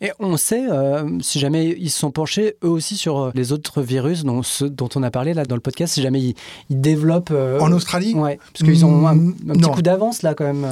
Et 0.00 0.10
on 0.18 0.36
sait, 0.36 0.66
euh, 0.70 1.18
si 1.20 1.38
jamais 1.38 1.76
ils 1.78 1.90
se 1.90 1.98
sont 1.98 2.10
penchés 2.10 2.56
eux 2.64 2.68
aussi 2.68 2.96
sur 2.96 3.18
euh, 3.18 3.30
les 3.34 3.52
autres 3.52 3.82
virus 3.82 4.24
dont, 4.24 4.42
ceux 4.42 4.70
dont 4.70 4.88
on 4.94 5.02
a 5.02 5.10
parlé 5.10 5.34
là 5.34 5.44
dans 5.44 5.54
le 5.54 5.60
podcast, 5.60 5.94
si 5.94 6.02
jamais 6.02 6.20
ils, 6.20 6.34
développent... 6.70 7.30
Euh, 7.32 7.58
en 7.60 7.72
Australie 7.72 8.14
Ouais, 8.14 8.38
parce 8.52 8.64
qu'ils 8.64 8.84
ont 8.84 9.06
un, 9.06 9.16
petit 9.16 9.70
coup 9.70 9.82
d'avance 9.82 10.22
là 10.22 10.34
quand 10.34 10.44
même. 10.44 10.66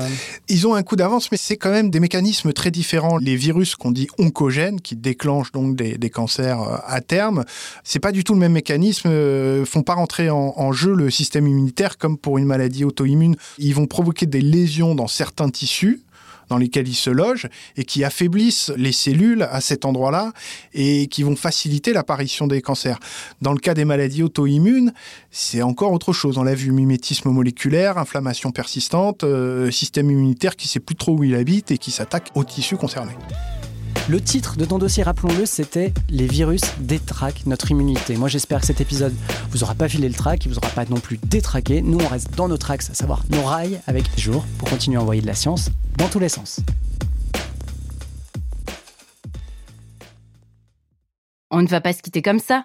Ils 0.48 0.66
ont 0.66 0.74
un 0.74 0.82
coup 0.82 0.96
d'avance, 0.96 1.30
mais 1.30 1.38
c'est 1.38 1.56
quand 1.56 1.70
même 1.70 1.90
des 1.90 2.00
mécanismes 2.00 2.52
très 2.52 2.70
différents. 2.70 3.18
Les 3.18 3.36
virus 3.36 3.76
qu'on 3.76 3.90
dit 3.90 4.08
oncogènes, 4.18 4.80
qui 4.80 4.96
déclenchent 4.96 5.52
donc 5.52 5.76
des, 5.76 5.98
des 5.98 6.10
cancers 6.10 6.58
à 6.86 7.00
terme, 7.00 7.44
c'est 7.84 8.00
pas 8.00 8.12
du 8.12 8.24
tout 8.24 8.34
le 8.34 8.40
même 8.40 8.52
mécanisme, 8.52 9.10
font 9.64 9.82
pas 9.82 9.94
rentrer 9.94 10.30
en, 10.30 10.54
en 10.56 10.72
jeu 10.72 10.94
le 10.94 11.10
système 11.10 11.46
immunitaire 11.46 11.98
comme 11.98 12.18
pour 12.18 12.38
une 12.38 12.44
maladie 12.44 12.84
auto-immune. 12.84 13.36
Ils 13.58 13.74
vont 13.74 13.86
provoquer 13.86 14.26
des 14.26 14.40
lésions 14.40 14.94
dans 14.94 15.06
certains 15.06 15.50
tissus, 15.50 16.02
dans 16.48 16.58
lesquels 16.58 16.88
ils 16.88 16.94
se 16.94 17.10
logent 17.10 17.48
et 17.76 17.84
qui 17.84 18.04
affaiblissent 18.04 18.72
les 18.76 18.92
cellules 18.92 19.42
à 19.42 19.60
cet 19.60 19.84
endroit-là 19.84 20.32
et 20.74 21.06
qui 21.06 21.22
vont 21.22 21.36
faciliter 21.36 21.92
l'apparition 21.92 22.46
des 22.46 22.62
cancers. 22.62 22.98
Dans 23.42 23.52
le 23.52 23.58
cas 23.58 23.74
des 23.74 23.84
maladies 23.84 24.22
auto-immunes, 24.22 24.92
c'est 25.30 25.62
encore 25.62 25.92
autre 25.92 26.12
chose. 26.12 26.38
On 26.38 26.42
l'a 26.42 26.54
vu, 26.54 26.72
mimétisme 26.72 27.30
moléculaire, 27.30 27.98
inflammation 27.98 28.50
persistante, 28.50 29.24
euh, 29.24 29.70
système 29.70 30.10
immunitaire 30.10 30.56
qui 30.56 30.66
ne 30.66 30.70
sait 30.70 30.80
plus 30.80 30.96
trop 30.96 31.16
où 31.16 31.24
il 31.24 31.34
habite 31.34 31.70
et 31.70 31.78
qui 31.78 31.90
s'attaque 31.90 32.30
aux 32.34 32.44
tissus 32.44 32.76
concernés. 32.76 33.16
Le 34.08 34.20
titre 34.20 34.56
de 34.56 34.64
ton 34.64 34.78
dossier, 34.78 35.02
rappelons-le, 35.02 35.46
c'était 35.46 35.92
Les 36.08 36.28
virus 36.28 36.60
détraquent 36.78 37.44
notre 37.46 37.72
immunité. 37.72 38.16
Moi, 38.16 38.28
j'espère 38.28 38.60
que 38.60 38.66
cet 38.66 38.80
épisode 38.80 39.12
vous 39.50 39.64
aura 39.64 39.74
pas 39.74 39.88
filé 39.88 40.08
le 40.08 40.14
trac, 40.14 40.44
il 40.44 40.48
vous 40.48 40.58
aura 40.58 40.68
pas 40.68 40.84
non 40.84 41.00
plus 41.00 41.18
détraqué. 41.18 41.82
Nous, 41.82 41.98
on 41.98 42.06
reste 42.06 42.32
dans 42.36 42.46
nos 42.46 42.54
axes, 42.68 42.90
à 42.90 42.94
savoir 42.94 43.24
nos 43.30 43.42
rails, 43.42 43.80
avec 43.88 44.04
les 44.14 44.22
jours, 44.22 44.44
pour 44.58 44.70
continuer 44.70 44.96
à 44.96 45.02
envoyer 45.02 45.22
de 45.22 45.26
la 45.26 45.34
science 45.34 45.70
dans 45.98 46.06
tous 46.06 46.20
les 46.20 46.28
sens. 46.28 46.60
On 51.50 51.62
ne 51.62 51.66
va 51.66 51.80
pas 51.80 51.92
se 51.92 52.00
quitter 52.00 52.22
comme 52.22 52.38
ça. 52.38 52.64